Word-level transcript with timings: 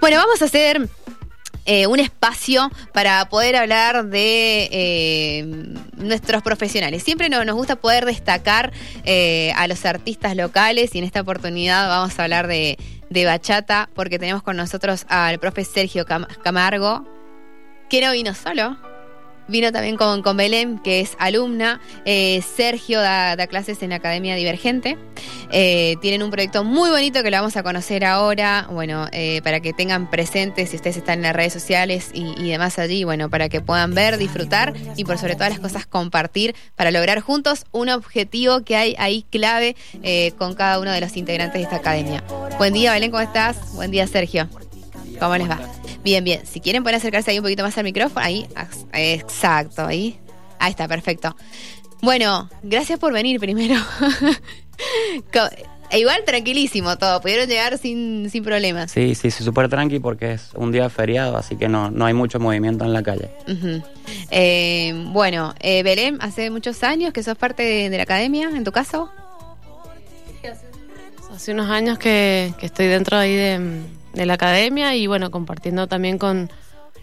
Bueno, 0.00 0.16
vamos 0.18 0.40
a 0.42 0.44
hacer 0.44 0.88
eh, 1.66 1.86
un 1.86 1.98
espacio 1.98 2.70
para 2.92 3.28
poder 3.28 3.56
hablar 3.56 4.06
de 4.06 4.68
eh, 4.70 5.44
nuestros 5.96 6.42
profesionales. 6.42 7.02
Siempre 7.02 7.28
nos 7.28 7.56
gusta 7.56 7.76
poder 7.76 8.06
destacar 8.06 8.72
eh, 9.04 9.52
a 9.56 9.66
los 9.66 9.84
artistas 9.84 10.36
locales 10.36 10.94
y 10.94 10.98
en 10.98 11.04
esta 11.04 11.20
oportunidad 11.20 11.88
vamos 11.88 12.18
a 12.18 12.22
hablar 12.22 12.46
de, 12.46 12.78
bachata 13.10 13.90
porque 13.94 14.18
tenemos 14.18 14.42
con 14.42 14.56
nosotros 14.56 15.04
al 15.08 15.40
profe 15.40 15.64
Sergio 15.64 16.06
Camargo, 16.06 17.04
que 17.90 18.00
no 18.00 18.12
vino 18.12 18.34
solo, 18.34 18.78
Vino 19.48 19.72
también 19.72 19.96
con, 19.96 20.22
con 20.22 20.36
Belén, 20.36 20.78
que 20.78 21.00
es 21.00 21.16
alumna. 21.18 21.80
Eh, 22.04 22.42
Sergio 22.56 23.00
da, 23.00 23.34
clases 23.46 23.82
en 23.82 23.90
la 23.90 23.96
Academia 23.96 24.34
Divergente. 24.34 24.98
Eh, 25.50 25.96
tienen 26.02 26.22
un 26.22 26.30
proyecto 26.30 26.64
muy 26.64 26.90
bonito 26.90 27.22
que 27.22 27.30
lo 27.30 27.38
vamos 27.38 27.56
a 27.56 27.62
conocer 27.62 28.04
ahora. 28.04 28.68
Bueno, 28.70 29.06
eh, 29.10 29.40
para 29.42 29.60
que 29.60 29.72
tengan 29.72 30.10
presente 30.10 30.66
si 30.66 30.76
ustedes 30.76 30.98
están 30.98 31.20
en 31.20 31.22
las 31.22 31.34
redes 31.34 31.54
sociales 31.54 32.10
y, 32.12 32.50
demás 32.50 32.78
allí, 32.78 33.04
bueno, 33.04 33.30
para 33.30 33.48
que 33.48 33.62
puedan 33.62 33.94
ver, 33.94 34.18
disfrutar 34.18 34.74
y 34.96 35.04
por 35.04 35.16
sobre 35.16 35.34
todas 35.34 35.50
las 35.50 35.60
cosas 35.60 35.86
compartir 35.86 36.54
para 36.76 36.90
lograr 36.90 37.20
juntos 37.20 37.64
un 37.72 37.88
objetivo 37.88 38.62
que 38.64 38.76
hay 38.76 38.96
ahí 38.98 39.24
clave 39.30 39.76
con 40.36 40.54
cada 40.54 40.78
uno 40.78 40.92
de 40.92 41.00
los 41.00 41.16
integrantes 41.16 41.54
de 41.54 41.62
esta 41.62 41.76
academia. 41.76 42.22
Buen 42.58 42.74
día, 42.74 42.92
Belén, 42.92 43.10
¿cómo 43.10 43.22
estás? 43.22 43.74
Buen 43.74 43.90
día, 43.90 44.06
Sergio. 44.06 44.48
¿Cómo 45.18 45.36
les 45.36 45.48
va? 45.48 45.58
Bien, 46.02 46.22
bien. 46.22 46.46
Si 46.46 46.60
quieren 46.60 46.82
pueden 46.82 46.98
acercarse 46.98 47.30
ahí 47.30 47.38
un 47.38 47.44
poquito 47.44 47.62
más 47.62 47.76
al 47.76 47.84
micrófono. 47.84 48.24
Ahí, 48.24 48.46
exacto, 48.92 49.86
ahí. 49.86 50.18
Ahí 50.58 50.70
está, 50.70 50.88
perfecto. 50.88 51.36
Bueno, 52.02 52.48
gracias 52.62 52.98
por 52.98 53.12
venir 53.12 53.40
primero. 53.40 53.76
E 55.90 56.00
igual 56.00 56.22
tranquilísimo 56.26 56.98
todo, 56.98 57.20
pudieron 57.22 57.48
llegar 57.48 57.78
sin, 57.78 58.28
sin 58.28 58.44
problemas. 58.44 58.90
Sí, 58.90 59.14
sí, 59.14 59.30
sí, 59.30 59.42
súper 59.42 59.70
tranqui 59.70 60.00
porque 60.00 60.32
es 60.32 60.50
un 60.54 60.70
día 60.70 60.90
feriado, 60.90 61.38
así 61.38 61.56
que 61.56 61.66
no, 61.66 61.90
no 61.90 62.04
hay 62.04 62.12
mucho 62.12 62.38
movimiento 62.38 62.84
en 62.84 62.92
la 62.92 63.02
calle. 63.02 63.30
Eh, 64.30 64.92
bueno, 65.12 65.54
eh, 65.60 65.82
Belén, 65.82 66.18
hace 66.20 66.50
muchos 66.50 66.82
años 66.82 67.14
que 67.14 67.22
sos 67.22 67.38
parte 67.38 67.88
de, 67.88 67.96
la 67.96 68.02
academia, 68.02 68.50
en 68.50 68.64
tu 68.64 68.72
caso. 68.72 69.10
Hace 71.34 71.52
unos 71.52 71.70
años 71.70 71.98
que, 71.98 72.52
que 72.58 72.66
estoy 72.66 72.86
dentro 72.86 73.16
ahí 73.16 73.34
de, 73.34 73.80
de 74.12 74.26
la 74.26 74.34
academia 74.34 74.94
y 74.94 75.06
bueno, 75.06 75.30
compartiendo 75.30 75.86
también 75.86 76.18
con, 76.18 76.50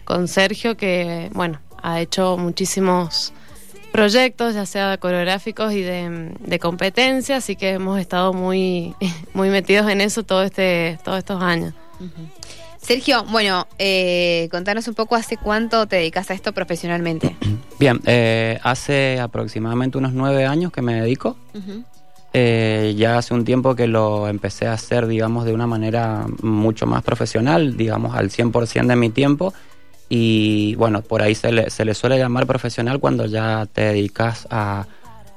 con 0.04 0.28
Sergio 0.28 0.76
que, 0.76 1.30
bueno, 1.32 1.60
ha 1.82 2.00
hecho 2.00 2.36
muchísimos 2.36 3.32
proyectos, 3.92 4.54
ya 4.54 4.66
sea 4.66 4.98
coreográficos 4.98 5.72
y 5.72 5.80
de, 5.82 6.34
de 6.38 6.58
competencia, 6.58 7.36
así 7.36 7.56
que 7.56 7.70
hemos 7.70 7.98
estado 7.98 8.32
muy, 8.32 8.94
muy 9.34 9.48
metidos 9.48 9.90
en 9.90 10.00
eso 10.00 10.22
todo 10.22 10.42
este, 10.42 10.98
todos 11.04 11.18
estos 11.18 11.42
años. 11.42 11.72
Sergio, 12.78 13.24
bueno, 13.24 13.66
eh, 13.78 14.48
contanos 14.52 14.86
un 14.86 14.94
poco 14.94 15.16
hace 15.16 15.36
cuánto 15.36 15.86
te 15.86 15.96
dedicas 15.96 16.30
a 16.30 16.34
esto 16.34 16.52
profesionalmente. 16.52 17.34
Bien, 17.80 18.00
eh, 18.06 18.60
hace 18.62 19.18
aproximadamente 19.18 19.98
unos 19.98 20.12
nueve 20.12 20.46
años 20.46 20.70
que 20.70 20.82
me 20.82 20.94
dedico. 21.00 21.36
Eh, 22.38 22.94
ya 22.98 23.16
hace 23.16 23.32
un 23.32 23.46
tiempo 23.46 23.74
que 23.74 23.86
lo 23.86 24.28
empecé 24.28 24.66
a 24.66 24.74
hacer, 24.74 25.06
digamos, 25.06 25.46
de 25.46 25.54
una 25.54 25.66
manera 25.66 26.26
mucho 26.42 26.86
más 26.86 27.02
profesional, 27.02 27.78
digamos, 27.78 28.14
al 28.14 28.28
100% 28.28 28.88
de 28.88 28.96
mi 28.96 29.08
tiempo. 29.08 29.54
Y 30.10 30.74
bueno, 30.74 31.00
por 31.00 31.22
ahí 31.22 31.34
se 31.34 31.50
le, 31.50 31.70
se 31.70 31.86
le 31.86 31.94
suele 31.94 32.18
llamar 32.18 32.46
profesional 32.46 33.00
cuando 33.00 33.24
ya 33.24 33.66
te 33.72 33.80
dedicas 33.86 34.46
a, 34.50 34.84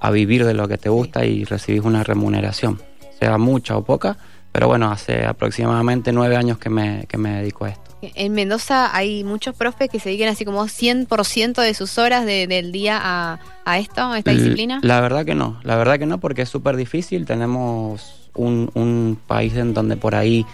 a 0.02 0.12
vivir 0.12 0.44
de 0.44 0.54
lo 0.54 0.68
que 0.68 0.78
te 0.78 0.90
gusta 0.90 1.24
y 1.24 1.46
recibís 1.46 1.84
una 1.86 2.04
remuneración, 2.04 2.82
sea 3.18 3.38
mucha 3.38 3.78
o 3.78 3.84
poca, 3.86 4.18
pero 4.52 4.68
bueno, 4.68 4.92
hace 4.92 5.26
aproximadamente 5.26 6.12
nueve 6.12 6.36
años 6.36 6.58
que 6.58 6.70
me, 6.70 7.06
que 7.08 7.18
me 7.18 7.38
dedico 7.40 7.64
a 7.64 7.70
esto. 7.70 7.89
En 8.02 8.34
Mendoza 8.34 8.96
hay 8.96 9.24
muchos 9.24 9.56
profes 9.56 9.90
que 9.90 10.00
se 10.00 10.10
dedican 10.10 10.30
así 10.30 10.46
como 10.46 10.64
100% 10.66 11.62
de 11.62 11.74
sus 11.74 11.98
horas 11.98 12.26
del 12.26 12.72
día 12.72 13.00
a, 13.02 13.80
esto, 13.80 14.04
a 14.04 14.18
esta 14.18 14.32
disciplina. 14.32 14.80
La 14.84 15.02
verdad 15.02 15.26
que 15.26 15.36
no, 15.36 15.60
la 15.64 15.76
verdad 15.76 16.00
que 16.00 16.06
no, 16.06 16.20
porque 16.20 16.44
es 16.44 16.50
súper 16.50 16.76
difícil. 16.78 17.26
Tenemos 17.26 18.30
un, 18.36 19.20
país 19.28 19.56
en 19.56 19.74
donde 19.74 19.98
por 19.98 20.16
ahí 20.16 20.46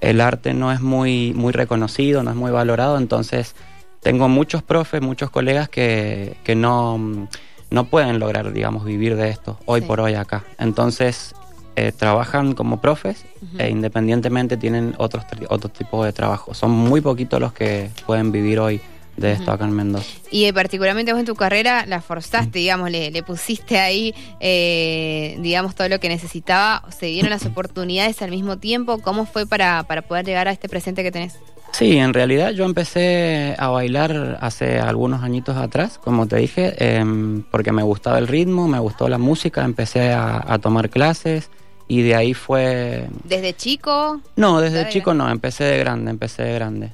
el 0.00 0.20
arte 0.20 0.52
no 0.54 0.72
es 0.72 0.80
muy, 0.80 1.32
muy 1.34 1.52
reconocido, 1.52 2.22
no 2.22 2.30
es 2.30 2.36
muy 2.36 2.50
valorado, 2.50 2.98
entonces 2.98 3.54
tengo 4.00 4.28
muchos 4.28 4.62
profes, 4.62 5.02
muchos 5.02 5.30
colegas 5.30 5.68
que, 5.68 6.36
que 6.44 6.54
no, 6.54 7.28
no 7.70 7.84
pueden 7.84 8.18
lograr, 8.18 8.52
digamos, 8.52 8.84
vivir 8.84 9.16
de 9.16 9.30
esto 9.30 9.58
hoy 9.66 9.80
por 9.80 10.00
hoy 10.00 10.14
acá. 10.14 10.44
Entonces 10.58 11.34
eh, 11.76 11.92
trabajan 11.92 12.54
como 12.54 12.80
profes 12.80 13.24
e 13.58 13.68
independientemente 13.68 14.56
tienen 14.56 14.94
otros, 14.98 15.24
otros 15.48 15.72
tipos 15.72 16.04
de 16.04 16.12
trabajo. 16.12 16.54
Son 16.54 16.70
muy 16.70 17.00
poquitos 17.00 17.40
los 17.40 17.52
que 17.52 17.90
pueden 18.06 18.32
vivir 18.32 18.58
hoy 18.58 18.80
de 19.16 19.32
esto 19.32 19.52
acá 19.52 19.64
en 19.64 19.72
Mendoza. 19.72 20.06
Y 20.30 20.44
eh, 20.44 20.52
particularmente 20.52 21.12
vos 21.12 21.20
en 21.20 21.26
tu 21.26 21.34
carrera 21.34 21.84
la 21.86 22.00
forzaste, 22.00 22.58
digamos, 22.58 22.90
le, 22.90 23.10
le 23.10 23.22
pusiste 23.22 23.78
ahí, 23.78 24.14
eh, 24.40 25.36
digamos, 25.40 25.74
todo 25.74 25.88
lo 25.88 26.00
que 26.00 26.08
necesitaba. 26.08 26.82
¿Se 26.90 27.06
dieron 27.06 27.30
las 27.30 27.44
oportunidades 27.46 28.22
al 28.22 28.30
mismo 28.30 28.58
tiempo? 28.58 28.98
¿Cómo 28.98 29.26
fue 29.26 29.46
para, 29.46 29.82
para 29.84 30.02
poder 30.02 30.24
llegar 30.24 30.48
a 30.48 30.52
este 30.52 30.68
presente 30.68 31.02
que 31.02 31.12
tenés? 31.12 31.38
Sí, 31.72 31.96
en 31.96 32.12
realidad 32.12 32.50
yo 32.50 32.64
empecé 32.64 33.54
a 33.58 33.68
bailar 33.68 34.38
hace 34.40 34.78
algunos 34.78 35.22
añitos 35.22 35.56
atrás, 35.56 35.98
como 35.98 36.26
te 36.26 36.36
dije, 36.36 36.74
em, 36.78 37.42
porque 37.50 37.72
me 37.72 37.82
gustaba 37.82 38.18
el 38.18 38.28
ritmo, 38.28 38.68
me 38.68 38.78
gustó 38.78 39.08
la 39.08 39.18
música, 39.18 39.64
empecé 39.64 40.12
a, 40.12 40.44
a 40.46 40.58
tomar 40.58 40.90
clases 40.90 41.50
y 41.90 42.02
de 42.02 42.14
ahí 42.14 42.34
fue... 42.34 43.08
¿Desde 43.24 43.52
chico? 43.52 44.20
No, 44.36 44.60
desde 44.60 44.88
chico 44.90 45.12
no, 45.12 45.28
empecé 45.28 45.64
de 45.64 45.78
grande, 45.78 46.12
empecé 46.12 46.44
de 46.44 46.54
grande. 46.54 46.92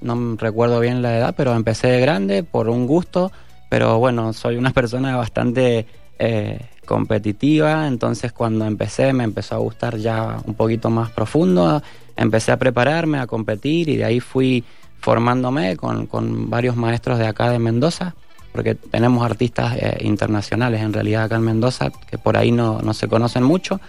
No 0.00 0.36
recuerdo 0.38 0.80
bien 0.80 1.02
la 1.02 1.18
edad, 1.18 1.34
pero 1.36 1.54
empecé 1.54 1.88
de 1.88 2.00
grande 2.00 2.42
por 2.44 2.70
un 2.70 2.86
gusto, 2.86 3.30
pero 3.68 3.98
bueno, 3.98 4.32
soy 4.32 4.56
una 4.56 4.70
persona 4.72 5.14
bastante 5.18 5.84
eh, 6.18 6.60
competitiva, 6.86 7.86
entonces 7.86 8.32
cuando 8.32 8.64
empecé 8.64 9.12
me 9.12 9.24
empezó 9.24 9.56
a 9.56 9.58
gustar 9.58 9.98
ya 9.98 10.38
un 10.46 10.54
poquito 10.54 10.88
más 10.88 11.10
profundo, 11.10 11.82
empecé 12.18 12.52
a 12.52 12.58
prepararme, 12.58 13.18
a 13.18 13.26
competir 13.26 13.88
y 13.88 13.96
de 13.96 14.04
ahí 14.04 14.20
fui 14.20 14.64
formándome 15.00 15.76
con, 15.76 16.06
con 16.06 16.50
varios 16.50 16.76
maestros 16.76 17.18
de 17.18 17.26
acá 17.26 17.48
de 17.48 17.58
Mendoza, 17.58 18.14
porque 18.52 18.74
tenemos 18.74 19.24
artistas 19.24 19.76
eh, 19.78 19.98
internacionales 20.02 20.82
en 20.82 20.92
realidad 20.92 21.24
acá 21.24 21.36
en 21.36 21.42
Mendoza 21.42 21.90
que 22.10 22.18
por 22.18 22.36
ahí 22.36 22.52
no, 22.52 22.80
no 22.82 22.92
se 22.92 23.08
conocen 23.08 23.44
mucho 23.44 23.80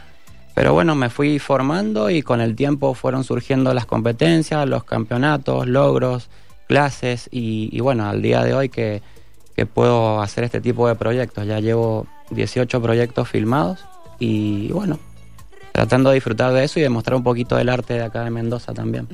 pero 0.59 0.73
bueno, 0.73 0.93
me 0.93 1.09
fui 1.09 1.39
formando 1.39 2.09
y 2.09 2.21
con 2.21 2.41
el 2.41 2.53
tiempo 2.53 2.93
fueron 2.93 3.23
surgiendo 3.23 3.73
las 3.73 3.85
competencias, 3.85 4.67
los 4.67 4.83
campeonatos, 4.83 5.67
logros, 5.67 6.29
clases 6.67 7.29
y, 7.31 7.79
bueno, 7.79 8.09
al 8.09 8.21
día 8.21 8.43
de 8.43 8.53
hoy 8.53 8.67
que, 8.67 9.01
puedo 9.73 10.21
hacer 10.21 10.43
este 10.43 10.59
tipo 10.59 10.85
de 10.89 10.95
proyectos. 10.95 11.45
Ya 11.45 11.61
llevo 11.61 12.07
18 12.31 12.81
proyectos 12.81 13.29
filmados 13.29 13.85
y 14.19 14.69
bueno, 14.73 14.99
tratando 15.71 16.09
de 16.09 16.15
disfrutar 16.15 16.53
de 16.53 16.63
eso 16.63 16.79
y 16.79 16.83
demostrar 16.83 17.15
un 17.15 17.23
poquito 17.23 17.55
del 17.55 17.69
arte 17.69 17.93
de 17.93 18.03
acá 18.03 18.23
de 18.23 18.29
Mendoza 18.29 18.73
también. 18.73 19.07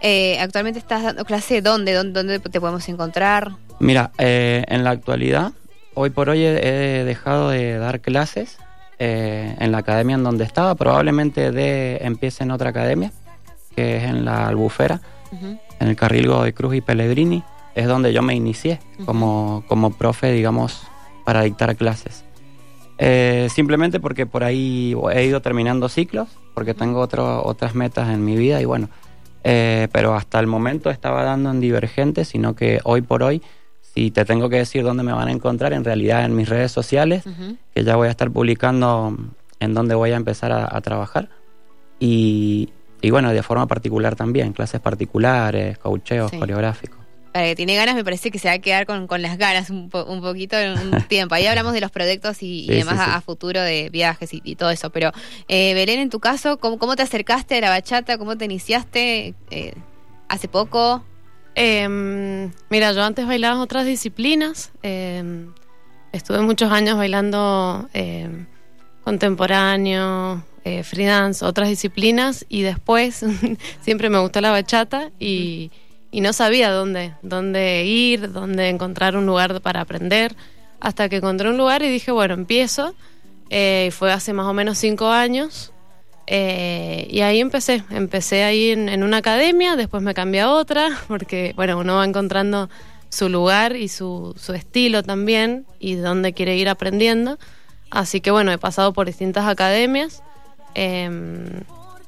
Eh, 0.00 0.38
¿Actualmente 0.40 0.78
estás 0.78 1.02
dando 1.02 1.24
clase 1.24 1.62
¿Dónde, 1.62 1.92
dónde 1.94 2.38
te 2.38 2.60
podemos 2.60 2.88
encontrar? 2.88 3.52
Mira, 3.78 4.10
eh, 4.18 4.64
en 4.68 4.84
la 4.84 4.90
actualidad, 4.90 5.52
hoy 5.94 6.10
por 6.10 6.28
hoy 6.28 6.44
he 6.44 7.04
dejado 7.04 7.50
de 7.50 7.78
dar 7.78 8.00
clases 8.00 8.58
eh, 9.02 9.56
en 9.58 9.72
la 9.72 9.78
academia 9.78 10.14
en 10.14 10.22
donde 10.22 10.44
estaba. 10.44 10.74
Probablemente 10.74 11.52
de, 11.52 11.96
empiece 12.02 12.44
en 12.44 12.50
otra 12.50 12.68
academia, 12.68 13.10
que 13.74 13.96
es 13.96 14.04
en 14.04 14.26
la 14.26 14.46
Albufera, 14.48 15.00
en 15.80 15.88
el 15.88 15.96
carril 15.96 16.28
Godoy 16.28 16.52
Cruz 16.52 16.74
y 16.74 16.80
Pellegrini. 16.82 17.42
Es 17.74 17.86
donde 17.86 18.12
yo 18.12 18.20
me 18.20 18.34
inicié 18.34 18.78
como, 19.06 19.64
como 19.68 19.96
profe, 19.96 20.32
digamos, 20.32 20.82
para 21.24 21.40
dictar 21.42 21.74
clases. 21.76 22.24
Eh, 23.02 23.48
simplemente 23.50 23.98
porque 23.98 24.26
por 24.26 24.44
ahí 24.44 24.94
he 25.12 25.24
ido 25.24 25.40
terminando 25.40 25.88
ciclos, 25.88 26.28
porque 26.54 26.74
tengo 26.74 27.00
otro, 27.00 27.42
otras 27.44 27.74
metas 27.74 28.10
en 28.10 28.24
mi 28.24 28.36
vida 28.36 28.60
y 28.60 28.66
bueno, 28.66 28.90
eh, 29.42 29.88
pero 29.90 30.14
hasta 30.14 30.38
el 30.38 30.46
momento 30.46 30.90
estaba 30.90 31.24
dando 31.24 31.50
en 31.50 31.60
Divergente, 31.60 32.26
sino 32.26 32.54
que 32.54 32.80
hoy 32.84 33.00
por 33.00 33.22
hoy 33.22 33.42
si 33.94 34.10
te 34.10 34.24
tengo 34.24 34.48
que 34.48 34.56
decir 34.56 34.84
dónde 34.84 35.02
me 35.02 35.12
van 35.12 35.28
a 35.28 35.32
encontrar, 35.32 35.72
en 35.72 35.84
realidad 35.84 36.24
en 36.24 36.36
mis 36.36 36.48
redes 36.48 36.70
sociales, 36.70 37.24
que 37.74 37.84
ya 37.84 37.96
voy 37.96 38.08
a 38.08 38.10
estar 38.10 38.30
publicando 38.30 39.16
en 39.58 39.74
dónde 39.74 39.94
voy 39.94 40.12
a 40.12 40.16
empezar 40.16 40.52
a, 40.52 40.80
trabajar. 40.80 41.28
Y, 41.98 42.70
bueno, 43.10 43.32
de 43.32 43.42
forma 43.42 43.66
particular 43.66 44.14
también, 44.14 44.52
clases 44.52 44.80
particulares, 44.80 45.78
coacheos 45.78 46.30
coreográficos. 46.30 46.99
Para 47.32 47.46
que 47.46 47.54
tiene 47.54 47.76
ganas, 47.76 47.94
me 47.94 48.02
parece 48.02 48.30
que 48.30 48.40
se 48.40 48.48
va 48.48 48.54
a 48.54 48.58
quedar 48.58 48.86
con, 48.86 49.06
las 49.22 49.38
ganas 49.38 49.70
un, 49.70 49.88
poquito 49.88 50.58
en 50.58 50.72
un 50.78 51.02
tiempo. 51.08 51.34
Ahí 51.34 51.46
hablamos 51.46 51.72
de 51.72 51.80
los 51.80 51.90
proyectos 51.90 52.42
y, 52.42 52.66
demás 52.66 52.98
a, 52.98 53.20
futuro 53.20 53.60
de 53.60 53.88
viajes 53.90 54.30
y, 54.32 54.56
todo 54.56 54.70
eso. 54.70 54.90
Pero, 54.90 55.12
eh, 55.48 55.74
Belén, 55.74 56.00
en 56.00 56.10
tu 56.10 56.18
caso, 56.18 56.58
¿cómo, 56.58 56.96
te 56.96 57.02
acercaste 57.02 57.58
a 57.58 57.60
la 57.60 57.70
bachata? 57.70 58.18
¿Cómo 58.18 58.36
te 58.36 58.46
iniciaste? 58.46 59.34
Eh, 59.50 59.74
¿Hace 60.28 60.48
poco? 60.48 61.04
Em, 61.54 62.52
mira, 62.68 62.92
yo 62.92 63.02
antes 63.02 63.26
bailaba 63.26 63.54
en 63.54 63.60
otras 63.60 63.86
disciplinas. 63.86 64.72
Em, 64.82 65.52
estuve 66.12 66.40
muchos 66.40 66.72
años 66.72 66.96
bailando 66.96 67.88
em, 67.92 68.46
contemporáneo, 69.04 70.44
eh, 70.64 70.82
free 70.82 71.04
dance, 71.04 71.44
otras 71.44 71.68
disciplinas 71.68 72.44
y 72.48 72.62
después 72.62 73.24
siempre 73.80 74.10
me 74.10 74.18
gustó 74.18 74.40
la 74.40 74.50
bachata 74.50 75.10
y, 75.18 75.70
y, 76.10 76.20
no 76.20 76.32
sabía 76.32 76.70
dónde, 76.70 77.14
dónde 77.22 77.84
ir, 77.84 78.32
dónde 78.32 78.68
encontrar 78.68 79.16
un 79.16 79.26
lugar 79.26 79.60
para 79.60 79.80
aprender, 79.80 80.34
hasta 80.80 81.08
que 81.08 81.16
encontré 81.16 81.48
un 81.48 81.56
lugar 81.56 81.82
y 81.82 81.90
dije, 81.90 82.10
bueno, 82.10 82.34
empiezo. 82.34 82.94
Eh, 83.50 83.90
fue 83.92 84.12
hace 84.12 84.32
más 84.32 84.46
o 84.46 84.54
menos 84.54 84.78
cinco 84.78 85.08
años. 85.08 85.72
Eh, 86.26 87.08
y 87.10 87.20
ahí 87.20 87.40
empecé, 87.40 87.82
empecé 87.90 88.44
ahí 88.44 88.70
en, 88.70 88.88
en, 88.88 89.02
una 89.02 89.16
academia, 89.16 89.74
después 89.74 90.02
me 90.02 90.14
cambié 90.14 90.42
a 90.42 90.50
otra, 90.52 90.88
porque 91.08 91.52
bueno, 91.56 91.78
uno 91.78 91.96
va 91.96 92.04
encontrando 92.04 92.70
su 93.08 93.28
lugar 93.28 93.74
y 93.74 93.88
su, 93.88 94.34
su 94.38 94.54
estilo 94.54 95.02
también 95.02 95.66
y 95.80 95.96
dónde 95.96 96.32
quiere 96.32 96.56
ir 96.56 96.68
aprendiendo. 96.68 97.38
Así 97.90 98.20
que 98.20 98.30
bueno, 98.30 98.52
he 98.52 98.58
pasado 98.58 98.92
por 98.92 99.06
distintas 99.06 99.46
academias. 99.46 100.22
Eh, 100.74 101.10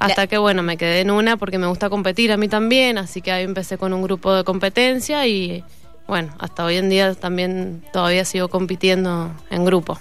hasta 0.06 0.26
que 0.26 0.38
bueno, 0.38 0.62
me 0.62 0.76
quedé 0.76 1.00
en 1.00 1.10
una 1.10 1.36
porque 1.36 1.58
me 1.58 1.66
gusta 1.66 1.88
competir 1.88 2.32
a 2.32 2.36
mí 2.36 2.48
también, 2.48 2.98
así 2.98 3.22
que 3.22 3.32
ahí 3.32 3.44
empecé 3.44 3.78
con 3.78 3.92
un 3.92 4.02
grupo 4.02 4.34
de 4.34 4.44
competencia 4.44 5.26
y 5.26 5.64
bueno, 6.06 6.34
hasta 6.38 6.64
hoy 6.64 6.76
en 6.76 6.88
día 6.88 7.14
también 7.14 7.84
todavía 7.92 8.24
sigo 8.24 8.48
compitiendo 8.48 9.32
en 9.50 9.64
grupo. 9.64 9.98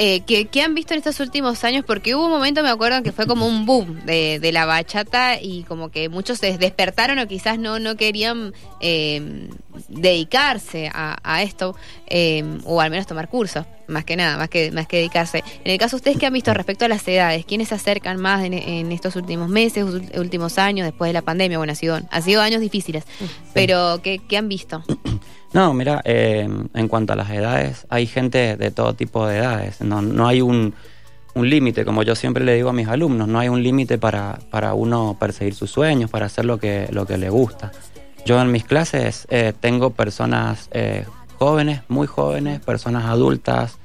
Eh, 0.00 0.20
¿qué, 0.20 0.62
han 0.62 0.76
visto 0.76 0.94
en 0.94 0.98
estos 0.98 1.18
últimos 1.18 1.64
años? 1.64 1.84
Porque 1.84 2.14
hubo 2.14 2.26
un 2.26 2.30
momento, 2.30 2.62
me 2.62 2.68
acuerdo, 2.68 3.02
que 3.02 3.10
fue 3.10 3.26
como 3.26 3.48
un 3.48 3.66
boom 3.66 4.06
de, 4.06 4.38
de 4.38 4.52
la 4.52 4.64
bachata 4.64 5.40
y 5.42 5.64
como 5.64 5.88
que 5.88 6.08
muchos 6.08 6.38
se 6.38 6.56
despertaron 6.56 7.18
o 7.18 7.26
quizás 7.26 7.58
no, 7.58 7.80
no 7.80 7.96
querían 7.96 8.54
eh, 8.80 9.48
dedicarse 9.88 10.90
a, 10.92 11.18
a 11.22 11.42
esto 11.42 11.74
eh, 12.06 12.44
o 12.64 12.80
al 12.80 12.90
menos 12.90 13.06
tomar 13.06 13.28
cursos, 13.28 13.66
más 13.86 14.04
que 14.04 14.16
nada, 14.16 14.36
más 14.36 14.48
que, 14.48 14.70
más 14.72 14.86
que 14.86 14.98
dedicarse. 14.98 15.42
En 15.64 15.72
el 15.72 15.78
caso 15.78 15.96
de 15.96 16.00
ustedes, 16.00 16.18
¿qué 16.18 16.26
han 16.26 16.32
visto 16.32 16.52
respecto 16.54 16.84
a 16.84 16.88
las 16.88 17.06
edades? 17.06 17.44
¿Quiénes 17.44 17.68
se 17.68 17.74
acercan 17.74 18.20
más 18.20 18.44
en, 18.44 18.54
en 18.54 18.92
estos 18.92 19.16
últimos 19.16 19.48
meses, 19.48 19.84
últimos 20.16 20.58
años, 20.58 20.86
después 20.86 21.08
de 21.08 21.14
la 21.14 21.22
pandemia? 21.22 21.58
Bueno, 21.58 21.72
ha 21.72 21.76
sido, 21.76 22.00
ha 22.10 22.20
sido 22.20 22.42
años 22.42 22.60
difíciles, 22.60 23.04
pero 23.54 24.00
¿qué, 24.02 24.20
¿qué 24.28 24.36
han 24.36 24.48
visto? 24.48 24.82
No, 25.54 25.72
mira, 25.72 26.02
eh, 26.04 26.46
en 26.74 26.88
cuanto 26.88 27.14
a 27.14 27.16
las 27.16 27.30
edades, 27.30 27.86
hay 27.88 28.06
gente 28.06 28.58
de 28.58 28.70
todo 28.70 28.92
tipo 28.92 29.26
de 29.26 29.38
edades. 29.38 29.80
No, 29.80 30.02
no 30.02 30.28
hay 30.28 30.42
un, 30.42 30.74
un 31.34 31.48
límite, 31.48 31.84
como 31.84 32.02
yo 32.02 32.14
siempre 32.14 32.44
le 32.44 32.54
digo 32.54 32.68
a 32.68 32.72
mis 32.72 32.88
alumnos, 32.88 33.28
no 33.28 33.38
hay 33.38 33.48
un 33.48 33.62
límite 33.62 33.96
para, 33.96 34.38
para 34.50 34.74
uno 34.74 35.16
perseguir 35.18 35.54
sus 35.54 35.70
sueños, 35.70 36.10
para 36.10 36.26
hacer 36.26 36.44
lo 36.44 36.58
que, 36.58 36.88
lo 36.90 37.06
que 37.06 37.16
le 37.16 37.30
gusta. 37.30 37.72
Yo 38.28 38.38
en 38.42 38.52
mis 38.52 38.64
clases 38.64 39.26
eh, 39.30 39.54
tengo 39.58 39.88
personas 39.88 40.68
eh, 40.72 41.06
jóvenes, 41.38 41.80
muy 41.88 42.06
jóvenes, 42.06 42.60
personas 42.60 43.06
adultas 43.06 43.78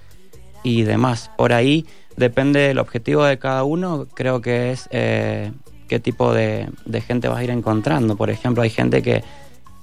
y 0.63 0.83
demás. 0.83 1.31
Por 1.37 1.53
ahí 1.53 1.85
depende 2.17 2.59
del 2.59 2.79
objetivo 2.79 3.23
de 3.23 3.39
cada 3.39 3.63
uno, 3.63 4.05
creo 4.13 4.41
que 4.41 4.73
es 4.73 4.89
eh, 4.91 5.53
qué 5.87 6.01
tipo 6.01 6.33
de, 6.33 6.67
gente 7.07 7.29
vas 7.29 7.37
a 7.37 7.43
ir 7.45 7.51
encontrando. 7.51 8.17
Por 8.17 8.29
ejemplo, 8.29 8.63
hay 8.63 8.69
gente 8.69 9.01
que 9.01 9.23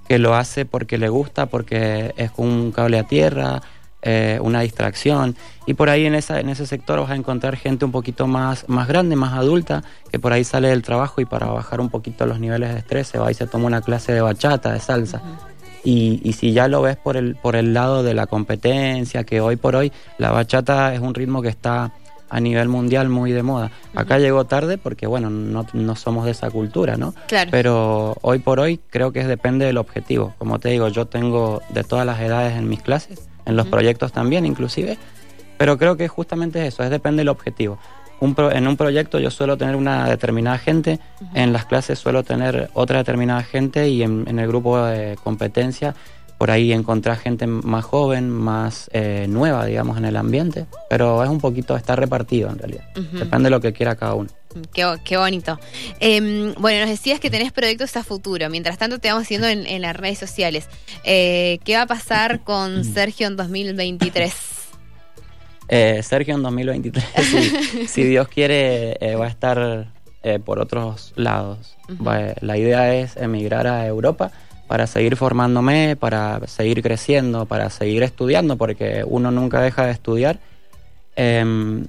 que 0.07 0.19
lo 0.19 0.35
hace 0.35 0.67
porque 0.67 0.99
le 0.99 1.09
gusta, 1.09 1.47
porque 1.47 2.13
es 2.19 2.31
un 2.37 2.71
cable 2.73 2.99
a 2.99 3.05
tierra, 3.05 3.63
eh, 4.03 4.39
una 4.43 4.61
distracción. 4.61 5.37
Y 5.67 5.75
por 5.75 5.91
ahí 5.91 6.07
en, 6.07 6.15
esa, 6.15 6.41
en 6.41 6.49
ese 6.49 6.67
sector 6.67 7.01
vas 7.01 7.11
a 7.11 7.17
encontrar 7.17 7.57
gente 7.57 7.85
un 7.85 7.93
poquito 7.93 8.27
más, 8.27 8.69
más 8.69 8.89
grande, 8.89 9.15
más 9.17 9.35
adulta, 9.35 9.83
que 10.11 10.19
por 10.19 10.33
ahí 10.33 10.45
sale 10.45 10.69
del 10.69 10.83
trabajo 10.83 11.21
y 11.21 11.25
para 11.27 11.47
bajar 11.47 11.81
un 11.81 11.91
poquito 11.91 12.27
los 12.27 12.41
niveles 12.41 12.73
de 12.73 12.79
estrés 12.79 13.09
se 13.09 13.19
va 13.19 13.31
y 13.31 13.35
se 13.35 13.47
toma 13.47 13.67
una 13.67 13.83
clase 13.83 14.13
de 14.13 14.21
bachata, 14.21 14.73
de 14.73 14.81
salsa. 14.81 15.19
Uh 15.19 15.29
-huh. 15.29 15.51
y, 15.85 16.21
y, 16.25 16.33
si 16.33 16.53
ya 16.53 16.69
lo 16.69 16.83
ves 16.83 16.97
por 16.97 17.17
el, 17.17 17.37
por 17.37 17.57
el 17.57 17.73
lado 17.73 18.03
de 18.03 18.15
la 18.15 18.27
competencia, 18.27 19.25
que 19.25 19.41
hoy 19.41 19.57
por 19.57 19.77
hoy 19.77 19.93
la 20.19 20.31
bachata 20.31 20.95
es 20.95 21.01
un 21.01 21.15
ritmo 21.15 21.43
que 21.43 21.49
está 21.49 21.93
a 22.31 22.41
nivel 22.41 22.69
mundial 22.69 23.09
muy 23.09 23.33
de 23.33 23.43
moda. 23.43 23.71
Acá 23.95 24.15
uh 24.15 24.19
-huh. 24.19 24.23
llegó 24.23 24.45
tarde 24.45 24.79
porque, 24.79 25.07
bueno, 25.07 25.31
no, 25.31 25.67
no, 25.73 25.97
somos 25.97 26.25
de 26.25 26.31
esa 26.31 26.51
cultura, 26.51 26.97
¿no? 26.97 27.13
Claro. 27.27 27.51
Pero 27.51 28.17
hoy 28.23 28.39
por 28.39 28.61
hoy 28.61 28.81
creo 28.89 29.13
que 29.13 29.25
depende 29.25 29.67
del 29.67 29.79
objetivo. 29.79 30.33
Como 30.39 30.59
te 30.59 30.71
digo, 30.71 30.89
yo 30.89 31.07
tengo 31.07 31.61
de 31.71 31.83
todas 31.83 32.07
las 32.07 32.21
edades 32.21 32.57
en 32.57 32.69
mis 32.69 32.83
clases, 32.83 33.29
en 33.51 33.57
los 33.57 33.67
uh 33.67 33.69
-huh. 33.69 33.73
proyectos 33.73 34.13
también 34.13 34.47
inclusive, 34.47 34.97
pero 35.59 35.77
creo 35.77 35.97
que 35.97 36.09
justamente 36.09 36.67
eso, 36.67 36.83
es 36.83 36.91
depende 36.91 37.21
del 37.21 37.29
objetivo. 37.29 37.79
Un 38.21 38.35
pro, 38.35 38.51
en 38.53 38.67
un 38.67 38.77
proyecto 38.77 39.19
yo 39.19 39.31
suelo 39.31 39.57
tener 39.57 39.77
una 39.77 40.09
determinada 40.09 40.59
gente, 40.59 40.99
uh 41.21 41.25
-huh. 41.25 41.29
en 41.35 41.53
las 41.53 41.65
clases 41.67 41.99
suelo 41.99 42.23
tener 42.23 42.71
otra 42.75 42.99
determinada 42.99 43.43
gente 43.43 43.89
y 43.89 44.03
en, 44.03 44.25
en 44.27 44.39
el 44.39 44.47
grupo 44.47 44.79
de 44.79 45.17
competencia 45.23 45.95
por 46.41 46.51
ahí 46.51 46.73
encontrar 46.73 47.19
gente 47.19 47.47
más 47.47 47.85
joven, 47.85 48.31
más 48.31 48.89
eh, 48.95 49.27
nueva, 49.29 49.67
digamos, 49.67 49.99
en 49.99 50.07
el 50.07 50.17
ambiente, 50.17 50.65
pero 50.89 51.23
es 51.23 51.29
un 51.29 51.39
poquito, 51.39 51.77
está 51.77 51.97
repartido 51.97 52.49
en 52.49 52.59
realidad, 52.59 52.85
uh 52.97 53.01
-huh. 53.01 53.19
depende 53.19 53.45
de 53.45 53.51
lo 53.51 53.61
que 53.61 53.75
quiera 53.75 53.95
cada 53.95 54.15
uno. 54.15 54.31
Qué, 54.73 54.97
qué 55.05 55.19
bonito. 55.19 55.61
Eh, 56.01 56.55
bueno, 56.57 56.81
nos 56.81 56.89
decías 56.89 57.21
que 57.21 57.29
tenés 57.29 57.53
proyectos 57.53 57.95
a 57.99 58.05
futuro, 58.05 58.49
mientras 58.49 58.79
tanto 58.79 58.99
te 58.99 59.09
vamos 59.09 59.25
haciendo 59.25 59.49
en, 59.49 59.67
en 59.67 59.83
las 59.83 59.95
redes 59.95 60.19
sociales. 60.19 60.67
Eh, 61.05 61.59
¿Qué 61.63 61.77
va 61.77 61.83
a 61.83 61.87
pasar 61.87 62.43
con 62.43 62.85
Sergio 62.95 63.27
en 63.27 63.37
2023? 63.37 64.33
Eh, 65.73 66.03
Sergio 66.03 66.35
en 66.35 66.43
2023, 66.43 67.05
si, 67.23 67.87
si, 67.87 68.03
Dios 68.03 68.27
quiere, 68.27 68.97
eh, 69.01 69.15
va 69.15 69.27
a 69.27 69.29
estar 69.29 69.93
por 70.45 70.59
otros 70.59 71.13
lados. 71.15 71.77
Uh 71.89 71.93
-huh. 71.93 72.07
va, 72.09 72.35
la 72.41 72.57
idea 72.57 72.93
es 72.95 73.17
emigrar 73.17 73.69
a 73.69 73.87
Europa 73.87 74.33
para 74.71 74.87
seguir 74.87 75.17
formándome, 75.17 75.97
para 75.97 76.47
seguir 76.47 76.81
creciendo, 76.81 77.45
para 77.45 77.71
seguir 77.71 78.05
estudiando, 78.05 78.55
porque 78.57 79.03
uno 79.05 79.33
nunca 79.33 79.61
deja 79.61 79.87
de 79.87 79.91
estudiar. 79.91 80.39
Eh, 81.17 81.41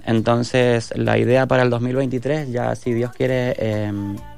entonces, 0.08 0.92
la 0.96 1.20
idea 1.20 1.46
para 1.46 1.62
el 1.62 1.70
2023, 1.70 2.52
ya 2.52 2.74
si 2.76 2.92
Dios 2.92 3.12
quiere, 3.12 3.54
eh, 3.60 3.94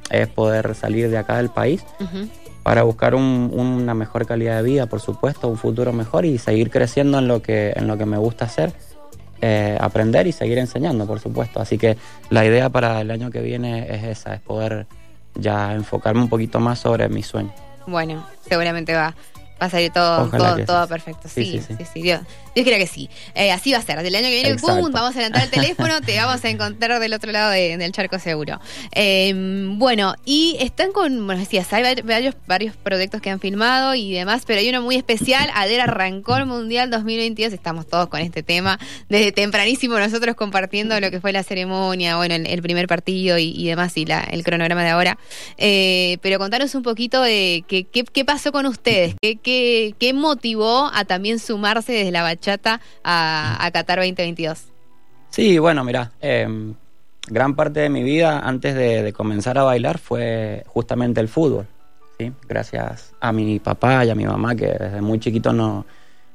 es 0.09 0.27
poder 0.27 0.75
salir 0.75 1.09
de 1.09 1.19
acá 1.19 1.37
del 1.37 1.51
país 1.51 1.85
uh 2.01 2.03
-huh. 2.03 2.29
para 2.63 2.83
buscar 2.83 3.15
un, 3.15 3.49
una 3.53 3.93
mejor 3.93 4.25
calidad 4.25 4.57
de 4.57 4.63
vida, 4.63 4.87
por 4.87 4.99
supuesto, 4.99 5.47
un 5.47 5.57
futuro 5.57 5.93
mejor 5.93 6.25
y 6.25 6.37
seguir 6.37 6.69
creciendo 6.69 7.19
en 7.19 7.29
lo 7.29 7.41
que, 7.41 7.71
en 7.73 7.87
lo 7.87 7.97
que 7.97 8.05
me 8.05 8.17
gusta 8.17 8.43
hacer. 8.43 8.73
Eh, 9.39 9.77
aprender 9.79 10.27
y 10.27 10.33
seguir 10.33 10.57
enseñando, 10.57 11.07
por 11.07 11.21
supuesto. 11.21 11.61
Así 11.61 11.77
que 11.77 11.95
la 12.29 12.43
idea 12.43 12.67
para 12.67 12.99
el 12.99 13.09
año 13.09 13.31
que 13.31 13.39
viene 13.39 13.87
es 13.89 14.03
esa, 14.03 14.35
es 14.35 14.41
poder 14.41 14.85
ya 15.33 15.73
enfocarme 15.73 16.21
un 16.23 16.29
poquito 16.29 16.59
más 16.59 16.79
sobre 16.79 17.07
mi 17.07 17.23
sueño. 17.23 17.53
Bueno, 17.85 18.25
seguramente 18.47 18.93
va, 18.93 19.13
va 19.61 19.67
a 19.67 19.69
salir 19.69 19.91
todo, 19.91 20.29
todo, 20.29 20.65
todo, 20.65 20.87
perfecto. 20.87 21.27
Sí, 21.27 21.45
sí, 21.45 21.59
sí. 21.67 21.75
sí, 21.77 21.85
sí. 21.93 22.01
Dios, 22.01 22.21
Dios 22.55 22.63
quiera 22.63 22.77
que 22.77 22.87
sí. 22.87 23.09
Eh, 23.35 23.51
así 23.51 23.71
va 23.71 23.79
a 23.79 23.81
ser. 23.81 24.01
Del 24.01 24.15
año 24.15 24.27
que 24.27 24.41
viene, 24.41 24.55
¡pum! 24.55 24.91
Vamos 24.91 25.15
a 25.15 25.19
levantar 25.19 25.43
el 25.43 25.49
teléfono, 25.51 26.01
te 26.01 26.17
vamos 26.17 26.43
a 26.43 26.49
encontrar 26.49 26.99
del 26.99 27.13
otro 27.13 27.31
lado 27.31 27.51
de, 27.51 27.77
del 27.77 27.91
charco 27.91 28.19
seguro. 28.19 28.59
Eh, 28.93 29.33
bueno, 29.75 30.15
y 30.25 30.57
están 30.59 30.91
con, 30.91 31.25
bueno, 31.25 31.39
decías, 31.39 31.71
hay 31.73 32.01
varios, 32.03 32.35
varios 32.47 32.75
proyectos 32.75 33.21
que 33.21 33.29
han 33.29 33.39
filmado 33.39 33.95
y 33.95 34.13
demás, 34.13 34.43
pero 34.45 34.59
hay 34.59 34.69
uno 34.69 34.81
muy 34.81 34.95
especial. 34.95 35.49
Ader 35.55 35.81
arrancó 35.81 36.37
el 36.37 36.45
Mundial 36.45 36.89
2022. 36.89 37.53
Estamos 37.53 37.87
todos 37.87 38.07
con 38.07 38.19
este 38.19 38.43
tema. 38.43 38.79
Desde 39.09 39.31
tempranísimo 39.31 39.97
nosotros 39.97 40.35
compartiendo 40.35 40.99
lo 40.99 41.09
que 41.11 41.21
fue 41.21 41.31
la 41.31 41.43
ceremonia, 41.43 42.17
bueno, 42.17 42.35
el, 42.35 42.47
el 42.47 42.61
primer 42.61 42.87
partido 42.87 43.37
y, 43.37 43.53
y, 43.55 43.67
demás, 43.67 43.95
y 43.97 44.05
la, 44.05 44.21
el 44.21 44.43
cronograma 44.43 44.83
de 44.83 44.89
ahora. 44.89 45.17
Eh, 45.57 46.17
pero 46.21 46.39
contanos 46.39 46.75
un 46.75 46.83
poquito 46.83 47.21
de 47.21 47.63
qué, 47.67 47.85
qué, 47.85 48.03
qué 48.03 48.25
pasó 48.25 48.51
con 48.51 48.65
ustedes, 48.65 49.15
qué, 49.21 49.37
qué, 49.43 49.93
qué 49.99 50.13
motivó 50.13 50.89
a 50.93 51.05
también 51.05 51.39
sumarse 51.39 51.93
desde 51.93 52.11
la 52.11 52.23
bachata 52.23 52.81
a, 53.03 53.63
a 53.63 53.71
Qatar 53.71 53.99
2022? 53.99 54.63
Sí, 55.29 55.59
bueno, 55.59 55.83
mira, 55.83 56.11
eh, 56.21 56.47
gran 57.27 57.55
parte 57.55 57.81
de 57.81 57.89
mi 57.89 58.03
vida 58.03 58.39
antes 58.39 58.75
de, 58.75 59.03
de, 59.03 59.13
comenzar 59.13 59.57
a 59.57 59.63
bailar 59.63 59.97
fue 59.97 60.63
justamente 60.67 61.21
el 61.21 61.27
fútbol. 61.27 61.67
¿sí? 62.17 62.31
Gracias 62.47 63.13
a 63.19 63.31
mi 63.31 63.59
papá 63.59 64.05
y 64.05 64.09
a 64.09 64.15
mi 64.15 64.25
mamá 64.25 64.55
que 64.55 64.67
desde 64.67 65.01
muy 65.01 65.19
chiquito 65.19 65.53
no, 65.53 65.85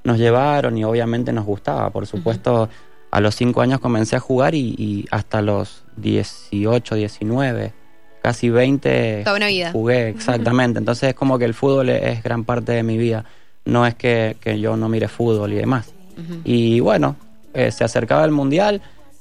nos 0.04 0.18
llevaron 0.18 0.76
y 0.76 0.84
obviamente 0.84 1.32
nos 1.32 1.44
gustaba. 1.44 1.90
Por 1.90 2.06
supuesto, 2.06 2.62
uh 2.62 2.66
-huh. 2.66 2.70
a 3.10 3.20
los 3.20 3.34
cinco 3.34 3.60
años 3.60 3.80
comencé 3.80 4.16
a 4.16 4.20
jugar 4.20 4.54
y, 4.54 4.74
y, 4.78 5.06
hasta 5.10 5.42
los 5.42 5.84
18, 5.96 6.94
19, 6.94 7.72
casi 8.22 8.50
20 8.50 9.22
Toda 9.24 9.36
una 9.36 9.46
vida. 9.48 9.72
jugué 9.72 10.08
exactamente. 10.08 10.78
Entonces 10.78 11.10
es 11.10 11.14
como 11.14 11.38
que 11.38 11.44
el 11.44 11.54
fútbol 11.54 11.88
es, 11.90 12.22
gran 12.22 12.44
parte 12.44 12.72
de 12.72 12.82
mi 12.82 12.96
vida. 12.98 13.24
No 13.64 13.86
es 13.86 13.94
que, 13.94 14.36
que 14.40 14.58
yo 14.60 14.76
no 14.76 14.88
mire 14.88 15.08
fútbol 15.08 15.52
y 15.52 15.56
demás. 15.56 15.92
-huh. 16.16 16.40
Y 16.44 16.80
bueno, 16.80 17.16
eh, 17.54 17.70
se 17.70 17.84
acercaba 17.84 18.24
el 18.24 18.30
Mundial, 18.32 18.80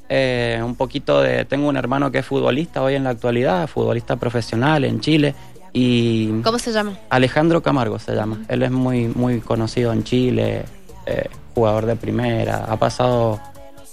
eh, 0.10 0.62
un 0.64 0.76
poquito 0.76 1.22
de... 1.22 1.46
Tengo 1.46 1.68
un 1.68 1.78
hermano 1.78 2.12
que 2.12 2.20
es 2.20 2.26
futbolista 2.26 2.82
hoy 2.82 2.96
en 2.96 3.04
la 3.04 3.12
actualidad, 3.12 3.68
futbolista 3.68 4.16
profesional 4.16 4.86
en 4.86 5.00
Chile. 5.00 5.36
Y 5.74 6.30
¿Cómo 6.42 6.60
se 6.60 6.72
llama? 6.72 6.98
Alejandro 7.10 7.62
Camargo 7.62 8.00
se 8.00 8.16
llama. 8.16 8.38
Uh 8.38 8.40
-huh. 8.40 8.54
Él 8.54 8.64
es 8.64 8.72
muy, 8.72 9.08
muy 9.08 9.42
conocido 9.42 9.92
en 9.94 10.04
Chile, 10.04 10.64
eh, 11.06 11.30
jugador 11.54 11.86
de 11.86 11.96
primera, 11.96 12.66
ha 12.66 12.78
pasado 12.78 13.40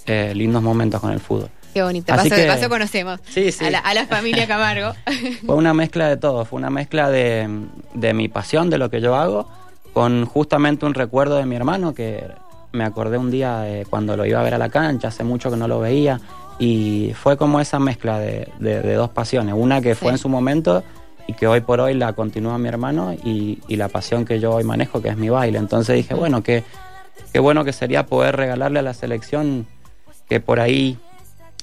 eh, 0.07 0.33
lindos 0.35 0.63
momentos 0.63 1.01
con 1.01 1.13
el 1.13 1.21
fútbol. 1.21 1.49
Qué 1.75 1.83
bonito, 1.83 2.13
Así 2.13 2.31
paso, 2.31 2.41
que, 2.41 2.47
paso 2.47 2.69
conocemos 2.69 3.19
sí, 3.29 3.51
sí. 3.51 3.65
A, 3.65 3.71
la, 3.71 3.81
a, 3.81 3.95
la, 3.95 4.07
familia 4.07 4.47
Camargo. 4.47 4.95
fue 5.45 5.57
una 5.57 5.75
mezcla 5.75 6.09
de 6.09 6.17
todo, 6.17 6.45
fue 6.45 6.59
una 6.61 6.71
mezcla 6.71 7.11
de, 7.11 7.49
de 7.95 8.15
mi 8.15 8.29
pasión, 8.29 8.71
de 8.71 8.79
lo 8.79 8.91
que 8.91 9.01
yo 9.01 9.17
hago, 9.17 9.49
con 9.93 10.25
justamente 10.25 10.87
un 10.87 10.95
recuerdo 10.95 11.37
de 11.37 11.47
mi 11.47 11.57
hermano 11.57 11.93
que 11.93 12.29
me 12.71 12.85
acordé 12.85 13.19
un 13.19 13.33
día 13.33 13.59
de 13.59 13.87
cuando 13.87 14.17
lo 14.17 14.25
iba 14.25 14.39
a 14.39 14.45
ver 14.45 14.55
a 14.55 14.59
la 14.59 14.69
cancha, 14.69 15.09
hace 15.09 15.25
mucho 15.25 15.51
que 15.51 15.57
no 15.57 15.67
lo 15.67 15.81
veía, 15.81 16.21
Y 16.61 17.13
fue 17.21 17.37
como 17.37 17.59
esa 17.59 17.81
mezcla 17.81 18.21
de, 18.21 18.49
de, 18.61 18.95
dos 18.95 19.11
pasiones, 19.11 19.55
una 19.59 19.81
que 19.81 19.97
fue 19.97 20.11
en 20.11 20.19
su 20.19 20.29
momento 20.29 20.85
y 21.27 21.33
que 21.33 21.49
hoy 21.49 21.61
por 21.61 21.81
hoy 21.81 21.95
la 21.95 22.13
continúa 22.13 22.57
mi 22.57 22.69
hermano 22.69 23.15
y, 23.25 23.59
y, 23.67 23.75
la 23.75 23.89
pasión 23.89 24.25
que 24.25 24.39
yo 24.39 24.53
hoy 24.53 24.63
manejo, 24.63 25.03
que 25.03 25.09
es 25.09 25.17
mi 25.17 25.29
baile. 25.29 25.59
Entonces 25.59 25.97
dije, 25.97 26.15
bueno, 26.15 26.45
que 26.45 26.63
qué 27.33 27.41
bueno 27.41 27.65
que 27.65 27.73
sería 27.73 28.07
poder 28.07 28.37
regalarle 28.37 28.79
a 28.79 28.83
la 28.83 28.95
selección 28.95 29.67
que 30.29 30.41
por 30.41 30.61
ahí, 30.61 30.99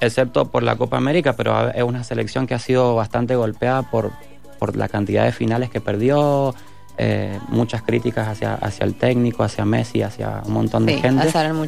excepto 0.02 0.46
por 0.46 0.64
la 0.64 0.76
Copa 0.76 0.98
América, 0.98 1.34
pero 1.34 1.70
es 1.70 1.84
una 1.84 2.04
selección 2.04 2.48
que 2.48 2.56
ha 2.56 2.60
sido 2.60 2.96
bastante 2.96 3.36
golpeada 3.36 3.84
por, 3.84 4.12
por 4.60 4.76
la 4.76 4.90
cantidad 4.90 5.24
de 5.24 5.32
finales 5.32 5.70
que 5.70 5.80
perdió, 5.80 6.54
eh, 6.98 7.40
muchas 7.48 7.84
críticas 7.84 8.28
hacia, 8.28 8.56
hacia 8.56 8.86
el 8.86 8.96
técnico, 8.96 9.44
hacia 9.44 9.64
Messi, 9.64 10.02
hacia 10.02 10.42
un 10.46 10.54
montón 10.54 10.86
de 10.86 10.94
gente. 11.00 11.24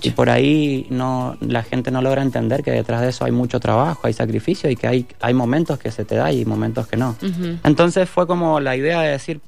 Y 0.09 0.11
por 0.11 0.29
ahí 0.29 0.85
no, 0.89 1.37
la 1.39 1.63
gente 1.63 1.91
no 1.91 2.01
logra 2.01 2.21
entender 2.21 2.63
que 2.63 2.71
detrás 2.71 3.01
de 3.01 3.09
eso 3.09 3.23
hay 3.23 3.31
mucho 3.31 3.59
trabajo, 3.59 4.05
hay 4.05 4.13
sacrificio 4.13 4.69
y 4.69 4.75
que 4.75 4.87
hay, 4.87 5.07
hay 5.21 5.33
momentos 5.33 5.79
que 5.79 5.91
se 5.91 6.03
te 6.03 6.15
da 6.15 6.31
y 6.31 6.43
momentos 6.45 6.87
que 6.87 6.97
no. 6.97 7.15
Entonces 7.63 8.09
fue 8.09 8.27
como 8.27 8.59
la 8.59 8.75
idea 8.75 9.01
de 9.01 9.11
decir, 9.11 9.41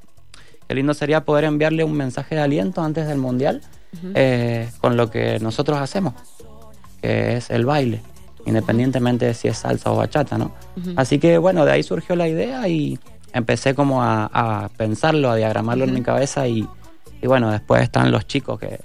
qué 0.68 0.76
lindo 0.76 0.94
sería 0.94 1.26
poder 1.26 1.44
enviarle 1.44 1.84
un 1.84 1.94
mensaje 1.94 2.36
de 2.36 2.42
aliento 2.42 2.82
antes 2.82 3.08
del 3.08 3.18
Mundial 3.18 3.62
eh, 4.14 4.70
con 4.80 4.96
lo 4.96 5.10
que 5.10 5.40
nosotros 5.40 5.80
hacemos, 5.80 6.14
que 7.02 7.38
es 7.38 7.50
el 7.50 7.66
baile 7.66 8.02
independientemente 8.46 9.26
de 9.26 9.34
si 9.34 9.48
es 9.48 9.58
salsa 9.58 9.92
o 9.92 9.96
bachata, 9.96 10.38
¿no? 10.38 10.52
Así 10.96 11.20
que 11.20 11.38
bueno, 11.38 11.66
de 11.66 11.72
ahí 11.72 11.84
surgió 11.84 12.16
la 12.16 12.28
idea 12.28 12.68
y 12.68 13.00
empecé 13.34 13.76
como 13.76 14.02
a, 14.02 14.70
pensarlo, 14.78 15.30
a 15.30 15.36
diagramarlo 15.36 15.84
en 15.84 15.94
mi 15.94 16.02
cabeza 16.02 16.48
y, 16.48 16.68
bueno, 17.24 17.52
después 17.52 17.82
están 17.82 18.12
los 18.12 18.28
chicos 18.28 18.60
que, 18.60 18.80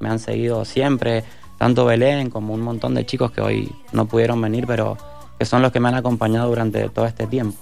me 0.00 0.08
han 0.08 0.18
seguido 0.18 0.64
siempre, 0.64 1.22
tanto 1.58 1.84
Belén 1.84 2.28
como 2.28 2.54
un 2.54 2.60
montón 2.60 2.94
de 2.94 3.06
chicos 3.06 3.30
que 3.30 3.40
hoy 3.40 3.72
no 3.92 4.06
pudieron 4.06 4.40
venir, 4.40 4.66
pero 4.66 4.98
que 5.42 5.46
son 5.46 5.60
los 5.60 5.72
que 5.72 5.80
me 5.80 5.88
han 5.88 5.96
acompañado 5.96 6.48
durante 6.48 6.88
todo 6.88 7.04
este 7.04 7.26
tiempo. 7.26 7.58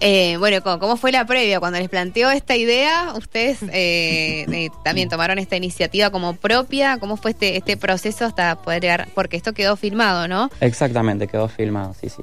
Eh, 0.00 0.36
bueno, 0.36 0.62
¿cómo, 0.62 0.98
fue 0.98 1.12
la 1.12 1.24
previa? 1.24 1.60
Cuando 1.60 1.78
les 1.78 1.88
planteó 1.88 2.30
esta 2.30 2.56
idea, 2.56 3.14
ustedes 3.16 3.62
eh, 3.72 4.44
eh, 4.52 4.68
también 4.84 5.08
tomaron 5.08 5.38
esta 5.38 5.56
iniciativa 5.56 6.10
como 6.10 6.36
propia. 6.36 6.98
¿Cómo 6.98 7.16
fue 7.16 7.30
este, 7.30 7.56
este 7.56 7.78
proceso 7.78 8.26
hasta 8.26 8.56
poder 8.56 8.82
llegar? 8.82 9.08
Porque 9.14 9.38
esto 9.38 9.54
quedó 9.54 9.76
filmado, 9.76 10.28
¿no? 10.28 10.50
Exactamente, 10.60 11.26
quedó 11.26 11.48
filmado, 11.48 11.94
sí, 11.98 12.10
sí. 12.10 12.22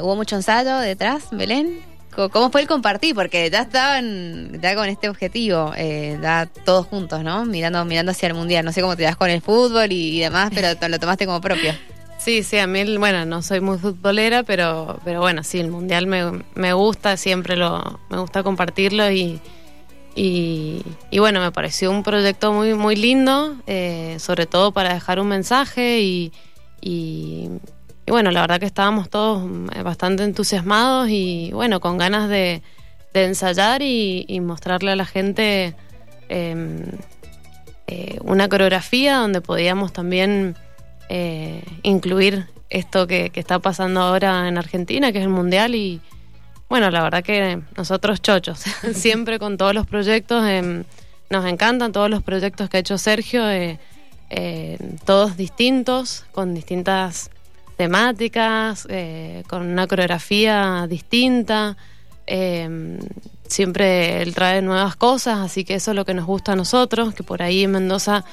¿Hubo 0.00 0.16
mucho 0.16 0.36
ensayo 0.36 0.78
detrás, 0.78 1.24
Belén? 1.30 1.92
¿Cómo 2.14 2.50
fue 2.50 2.60
el 2.60 2.66
compartir? 2.66 3.14
Porque 3.14 3.48
ya 3.50 3.62
estaban 3.62 4.60
ya 4.60 4.74
con 4.74 4.88
este 4.88 5.08
objetivo, 5.08 5.72
eh, 5.76 6.18
ya 6.22 6.46
todos 6.64 6.86
juntos, 6.86 7.22
¿no? 7.22 7.46
Mirando, 7.46 7.84
mirando 7.86 8.12
hacia 8.12 8.28
el 8.28 8.34
mundial. 8.34 8.66
No 8.66 8.72
sé 8.72 8.82
cómo 8.82 8.96
te 8.96 9.02
das 9.02 9.16
con 9.16 9.30
el 9.30 9.40
fútbol 9.40 9.90
y, 9.92 10.20
demás, 10.20 10.50
pero 10.54 10.68
lo 10.88 10.98
tomaste 10.98 11.24
como 11.24 11.40
propio. 11.40 11.72
Sí, 12.24 12.44
sí, 12.44 12.56
a 12.58 12.68
mí, 12.68 12.96
bueno, 12.98 13.24
no 13.24 13.42
soy 13.42 13.60
muy 13.60 13.78
futbolera, 13.78 14.44
pero, 14.44 15.00
pero 15.04 15.20
bueno, 15.20 15.42
sí, 15.42 15.58
el 15.58 15.72
mundial 15.72 16.06
me, 16.06 16.44
me 16.54 16.72
gusta, 16.72 17.16
siempre 17.16 17.56
lo, 17.56 17.98
me 18.10 18.18
gusta 18.18 18.44
compartirlo 18.44 19.10
y, 19.10 19.40
y, 20.14 20.84
bueno, 21.18 21.40
me 21.40 21.50
pareció 21.50 21.90
un 21.90 22.04
proyecto 22.04 22.52
muy, 22.52 22.74
muy 22.74 22.94
lindo, 22.94 23.56
eh, 23.66 24.18
sobre 24.20 24.46
todo 24.46 24.70
para 24.70 24.94
dejar 24.94 25.18
un 25.18 25.26
mensaje 25.26 26.00
y, 26.00 26.32
y 26.80 27.50
bueno, 28.06 28.30
la 28.30 28.42
verdad 28.42 28.60
que 28.60 28.66
estábamos 28.66 29.10
todos 29.10 29.42
eh, 29.74 29.82
bastante 29.82 30.22
entusiasmados 30.22 31.08
y 31.08 31.50
bueno, 31.52 31.80
con 31.80 31.98
ganas 31.98 32.28
de, 32.28 32.62
ensayar 33.14 33.82
y, 33.82 34.38
mostrarle 34.40 34.92
a 34.92 34.96
la 34.96 35.06
gente 35.06 35.74
em, 36.28 36.84
eh, 37.88 38.18
una 38.22 38.48
coreografía 38.48 39.16
donde 39.16 39.40
podíamos 39.40 39.92
también 39.92 40.56
eh, 41.14 41.62
incluir 41.82 42.46
esto 42.70 43.06
que, 43.06 43.30
está 43.34 43.58
pasando 43.58 44.00
ahora 44.00 44.48
en 44.48 44.56
Argentina, 44.56 45.12
que 45.12 45.18
es 45.18 45.24
el 45.24 45.30
Mundial 45.30 45.74
y 45.74 46.00
bueno, 46.70 46.90
la 46.90 47.02
verdad 47.02 47.22
que 47.22 47.60
nosotros 47.76 48.22
chochos, 48.22 48.60
siempre 48.94 49.38
con 49.38 49.58
todos 49.58 49.74
los 49.74 49.86
proyectos, 49.86 50.46
em, 50.48 50.84
nos 51.28 51.44
encantan 51.44 51.92
todos 51.92 52.08
los 52.08 52.22
proyectos 52.22 52.70
que 52.70 52.78
ha 52.78 52.80
hecho 52.80 52.96
Sergio, 52.96 53.42
todos 55.04 55.36
distintos, 55.36 56.24
con 56.32 56.54
distintas 56.54 57.30
temáticas, 57.76 58.86
eh, 58.88 59.42
con 59.48 59.66
una 59.66 59.86
coreografía 59.86 60.86
distinta. 60.88 61.76
Eh, 62.26 62.98
siempre 63.48 64.22
él 64.22 64.34
trae 64.34 64.62
nuevas 64.62 64.96
cosas, 64.96 65.38
así 65.38 65.64
que 65.64 65.74
eso 65.74 65.90
es 65.90 65.96
lo 65.96 66.04
que 66.04 66.14
nos 66.14 66.26
gusta 66.26 66.52
a 66.52 66.56
nosotros, 66.56 67.14
que 67.14 67.22
por 67.22 67.42
ahí 67.42 67.64
en 67.64 67.72
Mendoza 67.72 68.24
eh, 68.24 68.28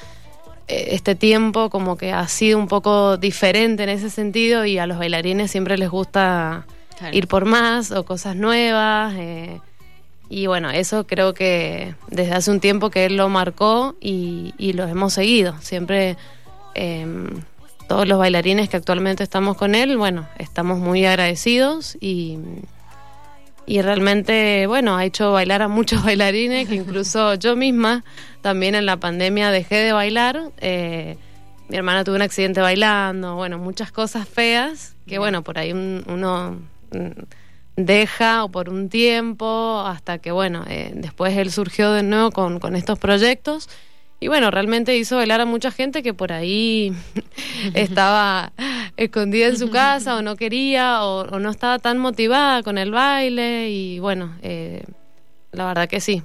este 0.70 1.14
tiempo 1.14 1.70
como 1.70 1.96
que 1.96 2.12
ha 2.12 2.26
sido 2.28 2.58
un 2.58 2.68
poco 2.68 3.16
diferente 3.16 3.82
en 3.82 3.88
ese 3.88 4.10
sentido 4.10 4.64
y 4.64 4.78
a 4.78 4.86
los 4.86 4.98
bailarines 4.98 5.50
siempre 5.50 5.76
les 5.78 5.90
gusta 5.90 6.66
ir 7.12 7.28
por 7.28 7.44
más 7.44 7.90
o 7.92 8.04
cosas 8.04 8.36
nuevas. 8.36 9.14
y 10.28 10.46
bueno, 10.46 10.70
eso 10.70 11.06
creo 11.06 11.34
que 11.34 11.94
desde 12.08 12.32
hace 12.32 12.50
un 12.50 12.60
tiempo 12.60 12.90
que 12.90 13.06
él 13.06 13.16
lo 13.16 13.28
marcó 13.28 13.96
y, 14.00 14.54
y 14.58 14.74
lo 14.74 14.86
hemos 14.86 15.14
seguido. 15.14 15.54
Siempre 15.60 16.16
todos 17.88 18.06
los 18.06 18.18
bailarines 18.18 18.68
que 18.68 18.76
actualmente 18.76 19.24
estamos 19.24 19.56
con 19.56 19.74
él, 19.74 19.96
bueno, 19.96 20.28
estamos 20.38 20.78
muy 20.78 21.04
agradecidos 21.04 21.98
y, 22.00 22.38
y 23.66 23.82
realmente, 23.82 24.66
bueno, 24.66 24.96
ha 24.96 25.04
hecho 25.04 25.32
bailar 25.32 25.62
a 25.62 25.68
muchos 25.68 26.04
bailarines, 26.04 26.68
que 26.68 26.74
incluso 26.74 27.34
yo 27.34 27.56
misma 27.56 28.04
también 28.40 28.74
en 28.74 28.86
la 28.86 28.98
pandemia 28.98 29.50
dejé 29.50 29.76
de 29.76 29.92
bailar. 29.92 30.50
Eh, 30.58 31.16
mi 31.68 31.76
hermana 31.76 32.02
tuvo 32.02 32.16
un 32.16 32.22
accidente 32.22 32.60
bailando, 32.60 33.36
bueno, 33.36 33.58
muchas 33.58 33.92
cosas 33.92 34.28
feas 34.28 34.96
que, 35.06 35.18
bueno, 35.18 35.42
por 35.42 35.58
ahí 35.58 35.72
uno 35.72 36.60
mm, 36.92 37.22
deja 37.76 38.44
o 38.44 38.48
por 38.48 38.68
un 38.68 38.88
tiempo 38.88 39.84
hasta 39.86 40.18
que, 40.18 40.32
bueno, 40.32 40.64
eh, 40.68 40.92
después 40.94 41.36
él 41.36 41.52
surgió 41.52 41.92
de 41.92 42.02
nuevo 42.02 42.32
con, 42.32 42.58
con 42.58 42.74
estos 42.74 42.98
proyectos 42.98 43.68
y 44.20 44.28
bueno, 44.28 44.50
realmente 44.50 44.96
hizo 44.98 45.16
bailar 45.16 45.40
a 45.40 45.46
mucha 45.46 45.70
gente 45.70 46.02
que 46.02 46.12
por 46.12 46.30
ahí 46.30 46.92
estaba 47.74 48.52
escondida 48.98 49.46
en 49.48 49.58
su 49.58 49.70
casa 49.70 50.16
o 50.16 50.22
no 50.22 50.36
quería 50.36 51.02
o, 51.04 51.38
no 51.38 51.50
estaba 51.50 51.78
tan 51.78 51.96
motivada 51.96 52.62
con 52.62 52.76
el 52.76 52.90
baile. 52.90 53.70
Y 53.70 53.98
bueno, 53.98 54.36
eh, 54.42 54.84
la 55.52 55.66
verdad 55.66 55.88
que 55.88 56.00
sí, 56.00 56.22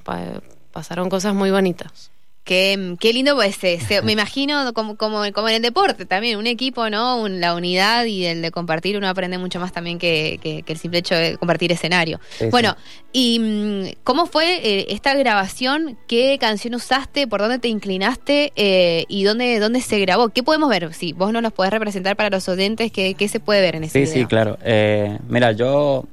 pasaron 0.74 1.10
cosas 1.10 1.34
muy 1.34 1.52
bonitas. 1.52 2.12
Qué, 2.46 2.96
qué 3.00 3.12
lindo, 3.12 3.36
pues 3.36 3.58
me 4.04 4.12
imagino 4.12 4.72
como, 4.75 4.96
como, 4.98 5.24
como, 5.34 5.50
en 5.50 5.56
el 5.56 5.62
deporte 5.64 6.06
también, 6.06 6.38
un 6.38 6.46
equipo, 6.46 6.92
¿no? 6.92 7.28
la 7.28 7.56
unidad 7.56 8.06
y 8.06 8.25
el 8.25 8.44
de 8.44 8.52
compartir, 8.52 8.98
uno 8.98 9.10
aprende 9.10 9.40
mucho 9.40 9.60
más 9.60 9.74
también 9.74 9.98
que, 9.98 10.40
que, 10.42 10.64
el 10.66 10.78
simple 10.78 11.00
hecho 11.00 11.16
de 11.16 11.38
compartir 11.38 11.72
escenario. 11.72 12.20
bueno, 12.52 12.78
¿y 13.12 13.40
mm, 13.40 14.02
cómo 14.04 14.28
fue 14.28 14.58
eh, 14.58 14.86
esta 14.90 15.16
grabación? 15.16 15.98
¿Qué 16.08 16.38
canción 16.40 16.75
usaste? 16.75 17.25
¿Por 17.28 17.42
dónde 17.42 17.58
te 17.58 17.68
inclinaste? 17.68 18.54
Eh, 18.56 19.06
¿Y 19.08 19.24
dónde, 19.24 19.58
dónde 19.60 19.82
se 19.82 20.00
grabó? 20.00 20.30
¿Qué 20.30 20.44
podemos 20.44 20.70
ver? 20.70 20.94
Si 20.94 21.14
vos 21.14 21.34
nos 21.34 21.42
los 21.42 21.52
podés 21.52 21.72
representar 21.72 22.16
para 22.16 22.30
los 22.30 22.48
oyentes, 22.48 22.92
¿qué, 22.92 23.16
qué 23.16 23.28
se 23.28 23.40
puede 23.40 23.62
ver 23.62 23.75
en 23.75 23.86
ese 23.86 23.98
video? 24.00 24.14
Sí, 24.14 24.20
sí, 24.20 24.25
claro. 24.28 24.60
Eh, 24.64 25.18
mira, 25.28 25.52
yo 25.52 26.06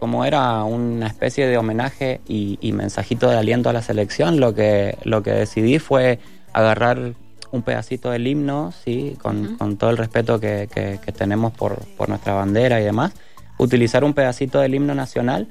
como 0.00 0.24
era 0.24 0.64
una 0.64 1.06
especie 1.06 1.46
de 1.46 1.56
homenaje 1.56 2.20
y, 2.28 2.72
mensajito 2.72 3.30
de 3.30 3.38
aliento 3.38 3.70
a 3.70 3.72
la 3.72 3.82
selección, 3.82 4.40
lo 4.40 4.54
que, 4.54 4.98
lo 5.04 5.22
que 5.22 5.30
decidí 5.30 5.78
fue 5.78 6.18
agarrar 6.52 7.14
un 7.50 7.62
pedacito 7.62 8.10
del 8.10 8.26
himno, 8.26 8.72
sí, 8.84 9.16
con, 9.22 9.76
todo 9.76 9.90
el 9.90 9.96
respeto 9.96 10.40
que, 10.40 10.68
tenemos 11.16 11.52
por, 11.52 11.78
nuestra 12.08 12.34
bandera 12.34 12.80
y 12.80 12.84
demás, 12.84 13.12
utilizar 13.58 14.04
un 14.04 14.12
pedacito 14.12 14.60
del 14.60 14.74
himno 14.74 14.94
nacional 14.94 15.48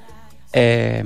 eh, 0.52 1.04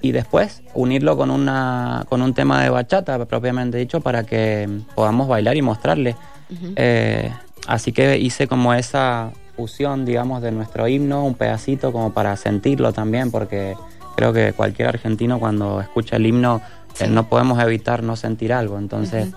y 0.00 0.12
después 0.12 0.62
unirlo 0.74 1.16
con, 1.16 1.30
una, 1.30 2.04
con 2.08 2.22
un 2.22 2.34
tema 2.34 2.62
de 2.62 2.70
bachata 2.70 3.24
propiamente 3.26 3.78
dicho 3.78 4.00
para 4.00 4.24
que 4.24 4.68
podamos 4.94 5.28
bailar 5.28 5.56
y 5.56 5.62
mostrarle. 5.62 6.16
Eh, 6.76 7.32
así 7.66 7.92
que 7.92 8.18
hice 8.18 8.46
como 8.46 8.74
esa 8.74 9.32
fusión, 9.58 10.04
digamos, 10.04 10.40
de 10.40 10.52
nuestro 10.52 10.86
himno, 10.86 11.24
un 11.24 11.34
pedacito 11.34 11.90
como 11.90 12.12
para 12.12 12.36
sentirlo 12.36 12.92
también, 12.92 13.32
porque 13.32 13.74
creo 14.14 14.32
que 14.32 14.52
cualquier 14.52 14.86
argentino 14.86 15.40
cuando 15.40 15.80
escucha 15.80 16.14
el 16.14 16.26
himno 16.26 16.62
eh, 17.00 17.08
no 17.08 17.28
podemos 17.28 17.60
evitar 17.60 18.04
no 18.04 18.14
sentir 18.14 18.52
algo. 18.52 18.78
Entonces 18.78 19.30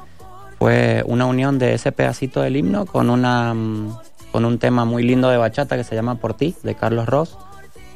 fue 0.59 1.03
una 1.07 1.25
unión 1.25 1.57
de 1.57 1.73
ese 1.73 1.91
pedacito 1.91 2.41
del 2.41 2.55
himno 2.55 2.85
con, 2.85 3.09
una, 3.09 3.51
mm, 3.55 3.97
con 4.31 4.45
un 4.45 4.59
tema 4.59 4.85
muy 4.85 5.01
lindo 5.01 5.27
de 5.27 5.37
bachata 5.37 5.75
que 5.75 5.83
se 5.83 5.95
llama 5.95 6.15
Por 6.15 6.35
ti, 6.35 6.55
de 6.61 6.75
Carlos 6.75 7.07
Ross. 7.07 7.35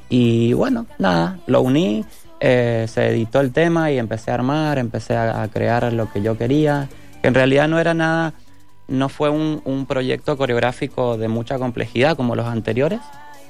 Y 0.10 0.53
bueno, 0.53 0.88
nada, 0.98 1.38
lo 1.46 1.62
uní, 1.62 2.05
eh, 2.39 2.88
se 2.89 3.10
editó 3.10 3.39
el 3.39 3.51
tema 3.51 3.91
y 3.91 4.00
empecé 4.00 4.32
a 4.32 4.34
armar, 4.34 4.79
empecé 4.79 5.15
a 5.15 5.48
crear 5.53 5.94
lo 5.94 6.12
que 6.12 6.24
yo 6.24 6.39
quería, 6.39 6.89
que 7.22 7.27
en 7.27 7.36
realidad 7.36 7.67
no 7.67 7.77
era 7.77 7.94
nada 7.94 8.34
no 8.87 9.09
fue 9.09 9.29
un, 9.29 9.85
proyecto 9.87 10.37
coreográfico 10.37 11.17
de 11.17 11.27
mucha 11.27 11.57
complejidad 11.57 12.15
como 12.15 12.35
los 12.35 12.45
anteriores, 12.45 12.99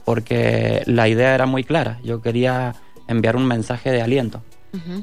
porque 0.04 0.84
la 0.86 1.08
idea 1.08 1.34
era 1.36 1.46
muy 1.46 1.64
clara. 1.64 2.00
Yo 2.04 2.22
quería 2.22 2.76
enviar 3.08 3.36
un 3.36 3.46
mensaje 3.46 3.92
de 3.92 4.02
aliento. 4.02 4.42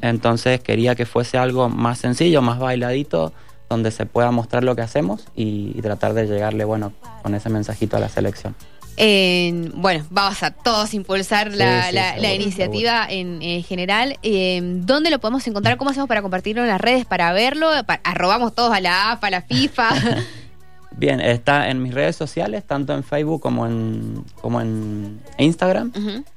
Entonces 0.03 0.61
quería 0.61 0.95
que 0.95 1.07
fuese 1.07 1.39
algo 1.39 1.71
más 1.71 1.99
sencillo, 1.99 2.43
más 2.43 2.59
bailadito, 2.59 3.33
donde 3.71 3.91
se 3.91 4.05
pueda 4.05 4.31
mostrar 4.31 4.65
lo 4.65 4.77
que 4.77 4.83
hacemos 4.83 5.25
y, 5.35 5.73
y 5.75 5.81
tratar 5.81 6.13
de 6.13 6.27
llegarle, 6.27 6.65
bueno, 6.65 6.93
con 7.23 7.35
ese 7.35 7.49
mensajito 7.49 7.97
a 7.97 8.01
la 8.01 8.11
selección. 8.11 8.55
En- 8.97 9.73
bueno, 9.81 10.05
vamos 10.11 10.43
a 10.43 10.51
todos 10.51 10.93
impulsar 10.95 11.53
la, 11.53 11.83
Sí, 11.85 11.89
sí, 11.89 11.95
la- 11.95 12.03
seguro, 12.11 12.23
la 12.23 12.35
iniciativa 12.35 13.07
en, 13.09 13.43
en 13.43 13.63
general. 13.63 14.19
Eh, 14.23 14.61
¿Dónde 14.63 15.11
lo 15.11 15.19
podemos 15.19 15.47
encontrar? 15.47 15.77
¿Cómo 15.79 15.91
hacemos 15.91 16.09
para 16.09 16.23
compartirlo 16.23 16.63
en 16.63 16.69
las 16.69 16.81
redes, 16.81 17.05
para 17.07 17.33
verlo? 17.33 17.71
Pa- 17.87 18.01
arrobamos 18.05 18.55
todos 18.55 18.73
a 18.73 18.81
la 18.81 19.13
AFA, 19.13 19.27
a 19.29 19.31
la 19.31 19.43
FIFA. 19.43 19.89
Bien, 20.97 21.21
está 21.21 21.71
en 21.71 21.83
mis 21.83 21.95
redes 21.95 22.17
sociales, 22.17 22.65
tanto 22.67 22.93
en 22.95 23.03
Facebook 23.03 23.41
como 23.41 23.67
en, 23.67 24.25
como 24.43 24.61
en 24.61 25.21
Instagram. 25.39 25.91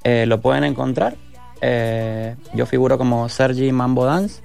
Eh, 0.03 0.25
lo 0.25 0.39
pueden 0.39 0.63
encontrar. 0.63 1.17
Eh, 1.61 2.35
yo 2.53 2.65
figuro 2.65 2.97
como 2.97 3.27
Sergi 3.27 3.71
Mambo 3.73 4.05
Dance, 4.05 4.41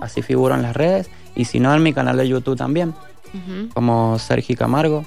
así 0.00 0.22
figuro 0.22 0.54
en 0.54 0.62
las 0.62 0.76
redes. 0.76 1.10
Y 1.34 1.44
si 1.46 1.58
no, 1.58 1.74
en 1.74 1.82
mi 1.82 1.92
canal 1.92 2.16
de 2.16 2.28
YouTube 2.28 2.56
también, 2.56 2.94
como 3.74 4.18
Sergi 4.20 4.54
Camargo. 4.54 5.04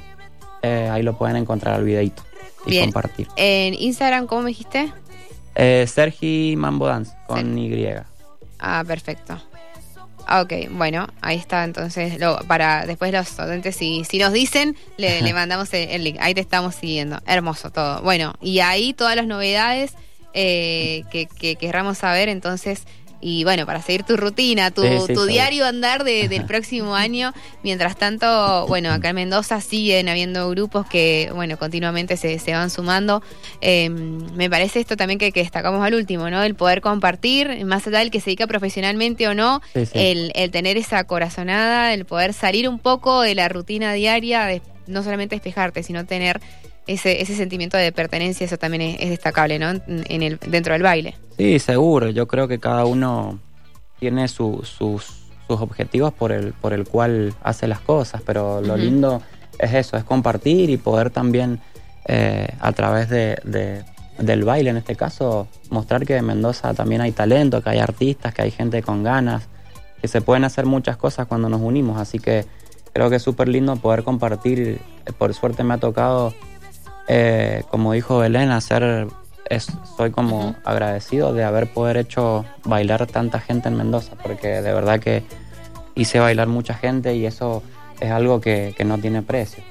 Eh, 0.64 0.90
ahí 0.92 1.02
lo 1.02 1.18
pueden 1.18 1.38
encontrar 1.38 1.74
al 1.76 1.84
videito 1.86 2.22
y 2.66 2.72
Bien. 2.72 2.86
compartir. 2.86 3.28
En 3.36 3.74
Instagram, 3.74 4.28
¿cómo 4.28 4.44
me 4.44 4.50
dijiste? 4.50 4.92
Eh, 5.56 5.86
Sergi 5.88 6.56
Mambo 6.58 6.88
Dance, 6.88 7.14
con 7.28 7.58
Y. 7.58 7.88
Ah, 8.60 8.84
perfecto. 8.86 9.42
Ah, 10.28 10.42
Ok, 10.44 10.54
bueno, 10.72 11.08
ahí 11.22 11.36
está 11.38 11.64
entonces, 11.66 12.20
lo, 12.20 12.38
para 12.48 12.86
después 12.86 13.12
los 13.12 13.38
oyentes, 13.40 13.76
si, 13.76 14.04
si 14.06 14.18
nos 14.18 14.32
dicen, 14.32 14.78
le, 14.98 15.22
le 15.24 15.34
mandamos 15.34 15.74
el, 15.74 15.90
el 15.90 16.04
link, 16.04 16.18
ahí 16.22 16.34
te 16.34 16.42
estamos 16.42 16.76
siguiendo, 16.76 17.20
hermoso 17.26 17.72
todo. 17.72 18.02
Bueno, 18.02 18.36
y 18.40 18.60
ahí 18.60 18.94
todas 18.94 19.16
las 19.16 19.26
novedades 19.28 19.94
eh, 20.34 21.04
que, 21.12 21.26
que 21.26 21.58
querramos 21.58 21.98
saber, 21.98 22.30
entonces, 22.30 22.84
y 23.22 23.44
bueno, 23.44 23.66
para 23.68 23.82
seguir 23.82 24.04
tu 24.04 24.18
rutina, 24.18 24.72
tu, 24.72 24.82
Sí, 24.82 24.90
sí, 25.08 25.14
tu 25.14 25.26
diario 25.26 25.66
andar 25.66 26.04
de- 26.04 26.28
del 26.28 26.46
próximo 26.46 26.96
año, 26.96 27.34
mientras 27.64 27.96
tanto, 27.96 28.66
bueno, 28.68 28.92
acá 28.92 29.10
en 29.10 29.16
Mendoza 29.16 29.62
siguen 29.62 30.10
habiendo 30.10 30.50
grupos 30.50 30.88
que, 30.88 31.30
bueno, 31.34 31.58
continuamente 31.58 32.18
se, 32.18 32.40
se 32.40 32.52
van 32.54 32.70
sumando. 32.70 33.22
Eh, 33.62 33.90
me 33.90 34.50
parece 34.50 34.80
esto 34.80 34.98
también 34.98 35.20
que, 35.20 35.32
que 35.32 35.42
destacamos 35.42 35.86
al 35.86 35.94
último, 35.94 36.30
¿no? 36.30 36.42
El 36.44 36.56
poder 36.56 36.82
compartir, 36.82 37.64
más 37.66 37.86
allá 37.88 38.00
del 38.00 38.10
que 38.12 38.20
se 38.20 38.26
dedica 38.32 38.48
profesionalmente 38.48 39.28
o 39.28 39.34
no, 39.36 39.62
Sí, 39.74 39.84
el, 39.94 40.32
el 40.36 40.50
tener 40.52 40.78
esa 40.78 41.04
corazonada, 41.04 41.94
el 41.94 42.06
poder 42.06 42.34
salir 42.34 42.68
un 42.68 42.80
poco 42.80 43.22
de 43.22 43.36
la 43.36 43.48
rutina 43.50 43.94
diaria, 43.94 44.46
de 44.46 44.62
no 44.88 45.04
solamente 45.04 45.36
despejarte, 45.36 45.84
sino 45.84 46.06
tener 46.06 46.42
ese, 46.88 47.22
ese 47.22 47.36
sentimiento 47.36 47.78
de 47.78 47.92
pertenencia, 47.92 48.46
eso 48.46 48.58
también 48.58 48.82
es, 48.82 48.98
es 49.00 49.10
destacable, 49.12 49.60
¿no? 49.60 49.70
En 49.88 50.24
el, 50.24 50.40
dentro 50.40 50.74
del 50.74 50.82
baile. 50.82 51.14
Sí, 51.42 51.58
seguro. 51.60 52.10
Yo 52.10 52.28
creo 52.28 52.48
que 52.48 52.60
cada 52.60 52.86
uno 52.86 53.40
tiene 54.00 54.28
su- 54.28 54.62
sus, 54.64 55.06
sus 55.48 55.60
objetivos 55.60 56.14
por 56.14 56.32
el, 56.32 56.54
por 56.54 56.72
el 56.72 56.88
cual 56.88 57.34
hace 57.44 57.66
las 57.68 57.80
cosas, 57.80 58.22
pero 58.24 58.62
lo 58.62 58.78
lindo 58.78 59.22
es 59.58 59.74
eso, 59.74 59.98
es 59.98 60.04
compartir 60.04 60.70
y 60.70 60.78
poder 60.78 61.10
también 61.10 61.60
eh, 62.06 62.48
a 62.60 62.72
través 62.74 63.10
de, 63.10 63.38
de- 63.44 63.84
del 64.20 64.44
baile, 64.44 64.70
en 64.70 64.78
este 64.78 64.96
caso, 64.96 65.48
mostrar 65.72 66.06
que 66.06 66.16
en 66.18 66.26
Mendoza 66.26 66.76
también 66.76 67.02
hay 67.02 67.12
talento, 67.12 67.64
que 67.64 67.72
hay 67.72 67.80
artistas, 67.80 68.34
que 68.36 68.44
hay 68.44 68.52
gente 68.52 68.84
con 68.84 69.02
ganas, 69.02 69.48
que 70.00 70.08
se 70.08 70.22
pueden 70.22 70.44
hacer 70.44 70.68
muchas 70.68 70.96
cosas 70.98 71.26
cuando 71.26 71.50
nos 71.50 71.62
unimos. 71.62 72.00
Así 72.00 72.20
que 72.20 72.46
creo 72.94 73.10
que 73.10 73.16
es 73.16 73.24
súper 73.24 73.48
lindo 73.48 73.76
poder 73.78 74.04
compartir. 74.04 74.80
Por 75.18 75.34
suerte 75.34 75.64
me 75.64 75.74
ha 75.74 75.78
tocado, 75.80 76.36
eh, 77.08 77.64
como 77.72 77.94
dijo 77.94 78.20
Belén, 78.20 78.52
hacer 78.52 79.08
es, 79.52 79.68
soy 79.98 80.12
como 80.12 80.56
agradecido 80.64 81.34
de 81.34 81.44
haber 81.44 81.68
poder 81.68 81.98
hecho 81.98 82.46
bailar 82.64 83.06
tanta 83.08 83.40
gente 83.40 83.68
en 83.68 83.76
Mendoza, 83.78 84.16
porque 84.22 84.48
de 84.48 84.74
verdad 84.74 85.00
que 85.00 85.24
hice 85.96 86.20
bailar 86.20 86.48
mucha 86.48 86.74
gente 86.74 87.16
y 87.16 87.26
eso 87.26 87.62
es 88.00 88.10
algo 88.12 88.42
que, 88.42 88.74
que 88.78 88.84
no 88.86 88.98
tiene 88.98 89.22
precio. 89.22 89.64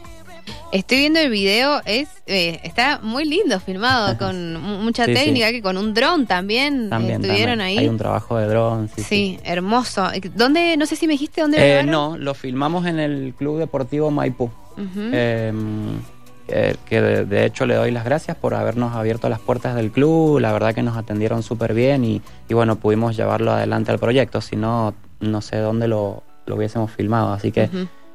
Estoy 0.72 0.98
viendo 0.98 1.18
el 1.18 1.30
video, 1.30 1.80
es 1.84 2.08
eh, 2.26 2.60
está 2.62 3.00
muy 3.02 3.24
lindo 3.24 3.58
filmado, 3.58 4.16
con 4.18 4.56
mu- 4.56 4.78
mucha 4.78 5.04
Sí, 5.04 5.16
sí. 5.16 5.24
técnica, 5.24 5.50
que 5.50 5.62
con 5.62 5.76
un 5.76 5.94
dron 5.94 6.26
también, 6.26 6.88
También, 6.90 7.20
estuvieron 7.20 7.58
también. 7.58 7.60
ahí. 7.60 7.78
Hay 7.78 7.88
un 7.88 7.98
trabajo 7.98 8.36
de 8.38 8.46
dron. 8.46 8.88
Sí, 8.88 9.02
sí, 9.02 9.02
sí. 9.02 9.40
hermoso. 9.42 10.08
¿Dónde, 10.36 10.76
no 10.76 10.86
sé 10.86 10.94
si 10.94 11.08
me 11.08 11.14
dijiste 11.14 11.40
dónde 11.40 11.80
Eh, 11.80 11.82
no, 11.82 12.16
lo 12.16 12.34
filmamos 12.34 12.86
en 12.86 13.00
el 13.00 13.34
Club 13.36 13.58
Deportivo 13.58 14.12
Maipú. 14.12 14.48
Eh, 15.12 15.52
eh, 16.50 16.76
que 16.86 17.00
de, 17.00 17.44
hecho 17.44 17.66
le 17.66 17.74
doy 17.74 17.90
las 17.90 18.04
gracias 18.04 18.36
por 18.36 18.54
habernos 18.54 18.94
abierto 18.94 19.28
las 19.28 19.40
puertas 19.40 19.74
del 19.74 19.90
club, 19.90 20.38
la 20.38 20.52
verdad 20.52 20.74
que 20.74 20.82
nos 20.82 20.96
atendieron 20.96 21.42
súper 21.42 21.74
bien 21.74 22.04
y, 22.04 22.22
y 22.48 22.54
bueno, 22.54 22.76
pudimos 22.76 23.16
llevarlo 23.16 23.52
adelante 23.52 23.90
al 23.90 23.98
proyecto, 23.98 24.40
si 24.40 24.56
no, 24.56 24.94
no 25.20 25.40
sé 25.40 25.58
dónde 25.58 25.88
lo, 25.88 26.22
lo 26.46 26.56
hubiésemos 26.56 26.90
filmado, 26.90 27.32
así 27.32 27.52
que 27.52 27.68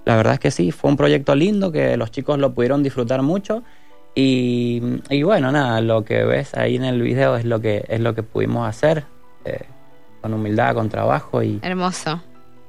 la 0.06 0.16
verdad 0.16 0.34
es 0.34 0.40
que 0.40 0.52
sí, 0.52 0.72
fue 0.72 0.92
un 0.92 0.98
proyecto 0.98 1.36
lindo, 1.36 1.72
que 1.72 1.98
los 1.98 2.12
chicos 2.12 2.38
lo 2.38 2.54
pudieron 2.54 2.84
disfrutar 2.84 3.22
mucho. 3.24 3.64
Y, 4.14 4.82
y 5.10 5.24
bueno, 5.24 5.52
nada, 5.52 5.82
lo 5.82 6.06
que 6.06 6.24
ves 6.24 6.54
ahí 6.54 6.76
en 6.76 6.86
el 6.86 7.02
video 7.02 7.36
es 7.36 7.44
lo 7.44 7.60
que, 7.60 7.84
es 7.90 8.00
lo 8.00 8.14
que 8.16 8.24
pudimos 8.24 8.70
hacer, 8.70 9.04
eh, 9.44 9.66
con 10.22 10.34
humildad, 10.34 10.76
con 10.76 10.90
trabajo 10.90 11.44
y... 11.44 11.60
Hermoso. 11.62 12.22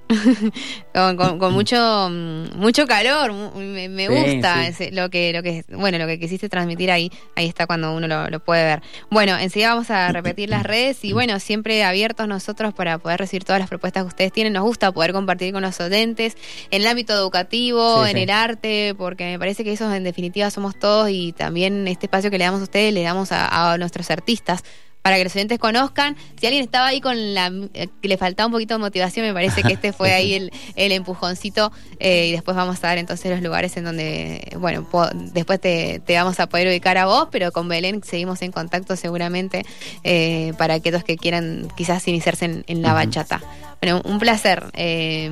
con, 0.94 1.16
con- 1.16 1.38
con 1.38 1.52
mucho 1.52 2.08
mm, 2.10 2.56
mucho 2.58 2.86
calor, 2.86 3.32
me, 3.56 3.88
me 3.88 4.06
Sí, 4.06 4.12
gusta 4.14 4.62
sí. 4.62 4.68
ese- 4.68 4.92
lo 4.92 5.10
que 5.10 5.32
lo 5.32 5.42
que 5.42 5.64
bueno 5.70 5.98
lo 5.98 6.06
que 6.06 6.18
quisiste 6.18 6.48
transmitir 6.48 6.90
ahí 6.90 7.10
ahí 7.34 7.46
está 7.46 7.66
cuando 7.66 7.94
uno 7.94 8.06
lo, 8.06 8.28
lo 8.30 8.40
puede 8.40 8.64
ver. 8.64 8.82
Bueno, 9.10 9.36
enseguida 9.38 9.70
vamos 9.70 9.90
a 9.90 10.12
repetir 10.12 10.48
las 10.48 10.62
redes 10.64 11.04
y 11.04 11.12
bueno 11.12 11.40
siempre 11.40 11.82
abiertos 11.84 12.28
nosotros 12.28 12.72
para 12.74 12.98
poder 12.98 13.18
recibir 13.20 13.44
todas 13.44 13.60
las 13.60 13.68
propuestas 13.68 14.04
que 14.04 14.08
ustedes 14.08 14.32
tienen. 14.32 14.52
Nos 14.52 14.62
gusta 14.64 14.92
poder 14.92 15.12
compartir 15.12 15.52
con 15.52 15.62
los 15.62 15.78
oyentes 15.80 16.36
en 16.70 16.82
el 16.82 16.86
ámbito 16.86 17.12
educativo, 17.12 18.04
Sí, 18.04 18.10
en 18.12 18.16
el 18.18 18.30
arte, 18.30 18.94
porque 18.96 19.24
me 19.24 19.38
parece 19.38 19.64
que 19.64 19.72
esos 19.72 19.92
en 19.92 20.04
definitiva 20.04 20.50
somos 20.50 20.78
todos 20.78 21.10
y 21.10 21.32
también 21.32 21.86
este 21.88 22.06
espacio 22.06 22.30
que 22.30 22.38
le 22.38 22.44
damos 22.44 22.60
a 22.60 22.64
ustedes 22.64 22.94
le 22.94 23.02
damos 23.02 23.32
a, 23.32 23.72
a 23.72 23.78
nuestros 23.78 24.10
artistas 24.10 24.62
para 25.06 25.18
que 25.18 25.22
los 25.24 25.36
oyentes 25.36 25.60
conozcan. 25.60 26.16
Si 26.40 26.46
alguien 26.48 26.64
estaba 26.64 26.88
ahí 26.88 27.00
con 27.00 27.32
la 27.32 27.52
eh, 27.74 27.86
que 28.02 28.08
le 28.08 28.16
faltaba 28.16 28.48
un 28.48 28.52
poquito 28.52 28.74
de 28.74 28.78
motivación, 28.78 29.24
me 29.24 29.32
parece 29.32 29.62
que 29.62 29.74
este 29.74 29.92
fue 29.92 30.12
ahí 30.12 30.34
el, 30.34 30.50
el 30.74 30.90
empujoncito 30.90 31.70
eh, 32.00 32.26
y 32.26 32.32
después 32.32 32.56
vamos 32.56 32.78
a 32.82 32.88
dar 32.88 32.98
entonces 32.98 33.30
los 33.30 33.40
lugares 33.40 33.76
en 33.76 33.84
donde, 33.84 34.48
bueno, 34.58 34.82
po- 34.90 35.08
después 35.32 35.60
te, 35.60 36.00
te 36.04 36.16
vamos 36.16 36.40
a 36.40 36.48
poder 36.48 36.66
ubicar 36.66 36.98
a 36.98 37.06
vos, 37.06 37.28
pero 37.30 37.52
con 37.52 37.68
Belén 37.68 38.02
seguimos 38.02 38.42
en 38.42 38.50
contacto 38.50 38.96
seguramente 38.96 39.64
eh, 40.02 40.52
para 40.58 40.74
aquellos 40.74 41.04
que 41.04 41.16
quieran 41.16 41.68
quizás 41.76 42.08
iniciarse 42.08 42.46
en, 42.46 42.64
en 42.66 42.82
la 42.82 42.92
bachata. 42.92 43.40
Bueno, 43.82 44.00
un 44.04 44.18
placer. 44.18 44.64
Eh, 44.72 45.30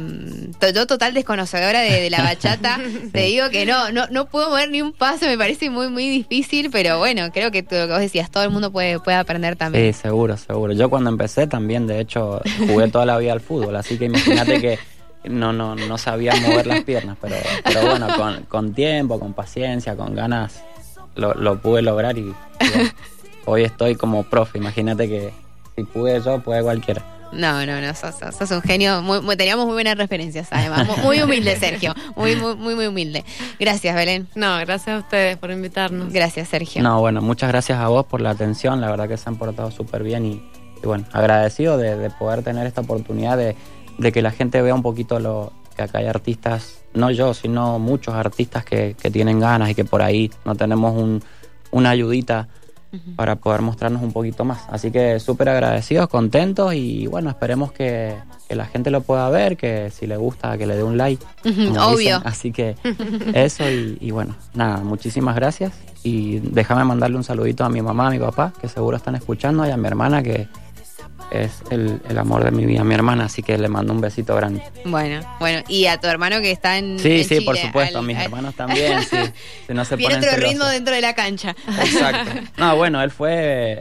yo 0.75 0.87
total 0.87 1.15
desconocedora 1.15 1.81
de, 1.81 2.01
de 2.01 2.11
la 2.11 2.23
bachata. 2.23 2.79
Te 3.13 3.23
digo 3.23 3.49
que 3.51 3.65
no, 3.67 3.91
no, 3.91 4.07
no 4.11 4.27
puedo 4.27 4.51
mover 4.51 4.71
ni 4.71 4.83
un 4.83 4.93
paso, 4.93 5.27
me 5.27 5.39
parece 5.39 5.71
muy, 5.71 5.89
muy 5.89 6.09
difícil, 6.09 6.71
pero 6.71 6.99
bueno, 6.99 7.31
creo 7.33 7.51
que 7.51 7.63
tú- 7.63 7.75
lo 7.75 7.87
que 7.87 7.93
vos 7.93 8.01
decías, 8.01 8.31
todo 8.31 8.43
el 8.45 8.51
mundo 8.51 8.71
puede, 8.71 9.01
puede 9.01 9.17
aprender 9.17 9.57
también. 9.57 9.93
Sí, 9.95 10.01
seguro, 10.03 10.37
seguro. 10.37 10.73
Yo 10.75 10.91
cuando 10.91 11.11
empecé 11.11 11.47
también, 11.47 11.87
de 11.87 12.01
hecho, 12.01 12.41
jugué 12.67 12.89
toda 12.89 13.07
la 13.07 13.17
vida 13.19 13.33
al 13.33 13.41
fútbol, 13.41 13.75
así 13.77 13.97
que 13.99 14.05
imagínate 14.05 14.61
que 14.61 14.79
no, 15.25 15.53
no, 15.55 15.75
no 15.75 15.97
sabía 15.99 16.35
mover 16.37 16.67
las 16.67 16.85
piernas, 16.85 17.17
pero, 17.21 17.37
pero 17.65 17.87
bueno, 17.87 18.09
con, 18.17 18.43
con 18.45 18.75
tiempo, 18.75 19.19
con 19.19 19.33
paciencia, 19.33 19.97
con 19.97 20.15
ganas, 20.15 20.63
lo, 21.17 21.33
lo 21.35 21.59
pude 21.61 21.81
lograr 21.81 22.19
y, 22.19 22.23
y 22.29 22.35
hoy 23.47 23.63
estoy 23.65 23.95
como 23.95 24.23
profe. 24.25 24.59
Imagínate 24.59 25.09
que 25.09 25.33
si 25.77 25.85
pude 25.85 26.21
yo, 26.23 26.41
puede 26.41 26.63
cualquiera. 26.63 27.03
No, 27.35 27.67
no, 27.67 27.81
no, 27.81 27.95
sos, 27.95 28.15
sos- 28.37 28.51
un 28.51 28.63
genio. 28.63 29.03
Muy, 29.03 29.21
muy- 29.21 29.37
teníamos 29.37 29.67
muy 29.67 29.75
buenas 29.75 29.97
referencias, 29.97 30.49
además. 30.51 30.87
Muy, 30.87 30.97
muy 31.03 31.23
humilde, 31.23 31.57
Sergio. 31.61 31.95
Muy, 32.17 32.37
muy, 32.37 32.55
muy, 32.57 32.75
muy 32.75 32.87
humilde. 32.87 33.25
Gracias, 33.59 33.95
Belén. 33.95 34.29
No, 34.35 34.57
gracias 34.59 34.89
a 34.89 34.99
ustedes 34.99 35.37
por 35.37 35.51
invitarnos. 35.51 36.13
Gracias, 36.13 36.49
Sergio. 36.49 36.83
No, 36.83 37.01
bueno, 37.01 37.21
muchas 37.21 37.49
gracias 37.51 37.79
a 37.79 37.89
vos 37.89 38.07
por 38.07 38.21
la 38.21 38.31
atención, 38.31 38.81
la 38.81 38.91
verdad 38.91 39.09
que 39.09 39.17
se 39.17 39.29
han 39.29 39.37
portado 39.37 39.71
súper 39.71 40.03
bien 40.03 40.25
y, 40.27 40.33
y 40.83 40.87
bueno, 40.87 41.05
agradecido 41.13 41.77
de, 41.79 41.97
de 41.97 42.11
poder 42.11 42.43
tener 42.43 42.67
esta 42.67 42.81
oportunidad 42.83 43.37
de, 43.37 43.57
de 43.99 44.13
que 44.13 44.23
la 44.23 44.31
gente 44.31 44.61
vea 44.63 44.75
un 44.75 44.83
poquito 44.83 45.19
lo 45.19 45.53
que 45.77 45.83
acá 45.83 45.99
hay 45.99 46.07
artistas, 46.07 46.83
no 46.93 47.11
yo, 47.11 47.35
sino 47.35 47.79
muchos 47.81 48.15
artistas 48.15 48.65
que, 48.65 48.95
que 49.01 49.11
tienen 49.11 49.41
ganas 49.41 49.71
y 49.71 49.75
que 49.75 49.85
por 49.85 50.03
ahí 50.03 50.31
no 50.45 50.55
tenemos 50.55 50.95
un, 50.95 51.23
una 51.73 51.91
ayudita 51.91 52.49
Para 53.17 53.37
poder 53.37 53.63
mostrarnos 53.63 54.03
un 54.03 54.13
poquito 54.13 54.45
más. 54.45 54.63
Así 54.69 54.91
que 54.91 55.19
súper 55.21 55.49
agradecidos, 55.49 56.09
contentos 56.09 56.75
y 56.75 57.07
bueno, 57.07 57.31
esperemos 57.31 57.73
que, 57.73 58.15
que 58.49 58.55
la 58.55 58.67
gente 58.67 58.91
lo 58.91 59.03
pueda 59.03 59.29
ver, 59.31 59.57
que 59.57 59.91
si 59.91 60.07
le 60.07 60.17
gusta, 60.17 60.57
que 60.59 60.67
le 60.67 60.77
dé 60.77 60.83
un 60.83 60.97
like. 60.97 61.25
Obvio. 61.45 61.97
dicen. 61.97 62.23
Así 62.25 62.53
que 62.53 62.77
eso 63.35 63.69
y, 63.71 63.99
y 64.01 64.11
bueno, 64.11 64.37
nada, 64.55 64.79
muchísimas 64.79 65.35
gracias 65.35 65.73
y 66.05 66.39
déjame 66.39 66.85
mandarle 66.85 67.17
un 67.17 67.25
saludito 67.25 67.65
a 67.65 67.71
mi 67.71 67.81
mamá, 67.81 68.09
a 68.09 68.11
mi 68.11 68.19
papá, 68.19 68.53
que 68.61 68.69
seguro 68.69 68.97
están 68.97 69.15
escuchando, 69.17 69.67
y 69.67 69.71
a 69.71 69.77
mi 69.77 69.87
hermana, 69.87 70.23
que 70.23 70.47
es 71.31 71.63
el, 71.71 72.01
el 72.09 72.19
amor 72.19 72.45
de 72.45 72.51
mi 72.51 72.65
vida, 72.67 72.85
mi 72.85 72.95
hermana, 72.95 73.25
así 73.25 73.43
que 73.43 73.57
le 73.59 73.69
mando 73.69 73.93
un 73.93 74.01
besito 74.01 74.35
grande. 74.37 74.63
Bueno, 74.85 75.21
bueno. 75.41 75.63
Y 75.69 75.87
a 75.87 76.01
tu 76.01 76.07
hermano 76.07 76.41
que 76.41 76.51
está 76.51 76.79
en. 76.79 76.99
Sí, 76.99 77.21
en 77.21 77.25
sí, 77.25 77.41
por 77.41 77.57
supuesto, 77.57 77.99
a 77.99 78.03
mis 78.03 78.17
al- 78.17 78.25
hermanos 78.25 78.55
también, 78.55 79.03
sí, 79.03 79.17
si 79.67 79.75
no 79.75 79.85
se 79.85 79.97
ponen 79.99 80.19
otro 80.19 80.31
ritmo 80.37 80.65
dentro 80.67 80.95
de 80.95 81.01
la 81.01 81.15
cancha. 81.15 81.55
Exacto. 81.81 82.31
No, 82.57 82.77
bueno, 82.77 83.03
él 83.03 83.11
fue 83.11 83.31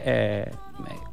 eh, 0.04 0.50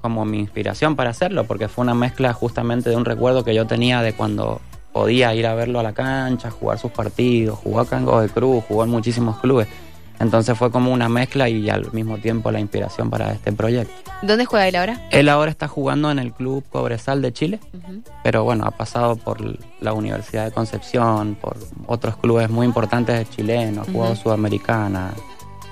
como 0.01 0.25
mi 0.25 0.39
inspiración 0.39 0.95
para 0.95 1.11
hacerlo, 1.11 1.43
porque 1.45 1.67
fue 1.67 1.83
una 1.83 1.93
mezcla 1.93 2.33
justamente 2.33 2.89
de 2.89 2.95
un 2.95 3.05
recuerdo 3.05 3.43
que 3.43 3.53
yo 3.53 3.67
tenía 3.67 4.01
de 4.01 4.13
cuando, 4.13 4.59
podía 4.91 5.33
ir 5.35 5.47
a 5.47 5.53
verlo 5.55 5.79
a 5.79 5.83
la 5.83 5.93
cancha, 5.93 6.51
jugar 6.51 6.77
sus 6.79 6.91
partidos, 6.91 7.57
jugó 7.59 7.79
acá 7.81 7.97
en 7.97 8.05
Godoy 8.05 8.29
Cruz, 8.29 8.63
jugó 8.67 8.83
en 8.83 8.89
muchísimos 8.89 9.39
clubes. 9.39 9.67
Entonces 10.21 10.57
fue 10.57 10.71
como 10.71 10.93
una 10.93 11.09
mezcla 11.09 11.49
y 11.49 11.69
al 11.69 11.91
mismo 11.93 12.17
tiempo 12.19 12.51
la 12.51 12.59
inspiración 12.59 13.09
para 13.09 13.31
este 13.31 13.51
proyecto. 13.51 13.93
¿Dónde 14.21 14.45
juega 14.45 14.67
él 14.67 14.75
ahora? 14.75 15.01
Él 15.09 15.29
ahora 15.29 15.49
está 15.49 15.67
jugando 15.67 16.11
en 16.11 16.19
el 16.19 16.31
Club 16.31 16.63
Cobresal 16.69 17.23
de 17.23 17.33
Chile, 17.33 17.59
pero 18.23 18.43
bueno, 18.43 18.65
ha 18.65 18.71
pasado 18.71 19.15
por 19.15 19.41
la 19.81 19.93
Universidad 19.93 20.45
de 20.45 20.51
Concepción, 20.51 21.35
por 21.41 21.57
otros 21.87 22.17
clubes 22.17 22.49
muy 22.51 22.67
importantes 22.67 23.17
de 23.17 23.25
chilenos, 23.25 23.87
ha 23.87 23.91
jugado 23.91 24.13
Ujú. 24.13 24.21
Sudamericana, 24.21 25.11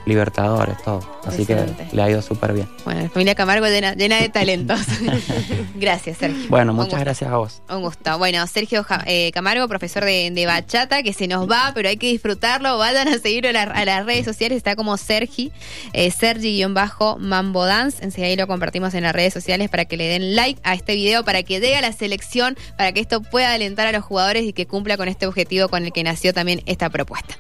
Libertadores, 0.10 0.76
todo. 0.84 1.00
Así 1.26 1.44
Excelente. 1.44 1.88
que 1.90 1.96
le 1.96 2.02
ha 2.02 2.10
ido 2.10 2.22
súper 2.22 2.54
bien. 2.54 2.68
Bueno, 2.84 3.04
la 3.04 3.10
familia 3.10 3.36
Camargo 3.36 3.68
llena, 3.68 3.94
llena 3.94 4.18
de 4.20 4.30
talentos. 4.30 4.80
Gracias, 5.76 6.18
Sergio. 6.18 6.50
Bueno, 6.50 6.74
muchas 6.74 7.00
gracias 7.00 7.30
a 7.32 7.38
vos. 7.38 7.62
Un 7.70 7.82
gusto. 7.84 8.18
Bueno, 8.18 8.46
Sergio 8.48 8.86
eh, 9.06 9.32
Camargo, 9.34 9.68
profesor 9.68 10.04
de, 10.04 10.32
de 10.32 10.46
bachata, 10.46 11.04
que 11.04 11.14
se 11.14 11.28
nos 11.28 11.50
va, 11.50 11.72
pero 11.76 11.88
hay 11.90 11.98
que 11.98 12.08
disfrutarlo. 12.08 12.78
Vayan 12.78 13.08
a 13.08 13.20
seguirlo 13.20 13.50
a, 13.50 13.54
la- 13.54 13.64
a 13.64 13.86
las 13.86 14.06
redes 14.06 14.26
sociales. 14.26 14.58
Está 14.58 14.76
como 14.76 14.98
Sergi, 14.98 15.52
eh, 15.94 16.12
Sergi-Mambo 16.12 17.66
Dance. 17.66 18.04
Enseguida 18.04 18.28
ahí 18.30 18.36
lo 18.36 18.48
compartimos 18.48 18.94
en 18.94 19.04
las 19.04 19.14
redes 19.14 19.34
sociales 19.34 19.70
para 19.70 19.86
que 19.86 19.98
le 19.98 20.08
den 20.08 20.36
like 20.36 20.60
a 20.64 20.74
este 20.74 20.96
video, 20.96 21.24
para 21.24 21.44
que 21.44 21.60
dé 21.60 21.76
a 21.76 21.82
la 21.82 21.92
selección, 21.94 22.58
para 22.78 22.92
que 22.92 23.00
esto 23.00 23.22
pueda 23.22 23.54
alentar 23.54 23.88
a 23.88 23.92
los 23.92 24.04
jugadores 24.04 24.44
y 24.44 24.54
que 24.54 24.66
cumpla 24.68 24.98
con 24.98 25.08
este 25.08 25.28
objetivo 25.28 25.70
con 25.70 25.86
el 25.86 25.92
que 25.94 26.04
nació 26.04 26.34
también 26.34 26.62
esta 26.66 26.90
propuesta. 26.90 27.36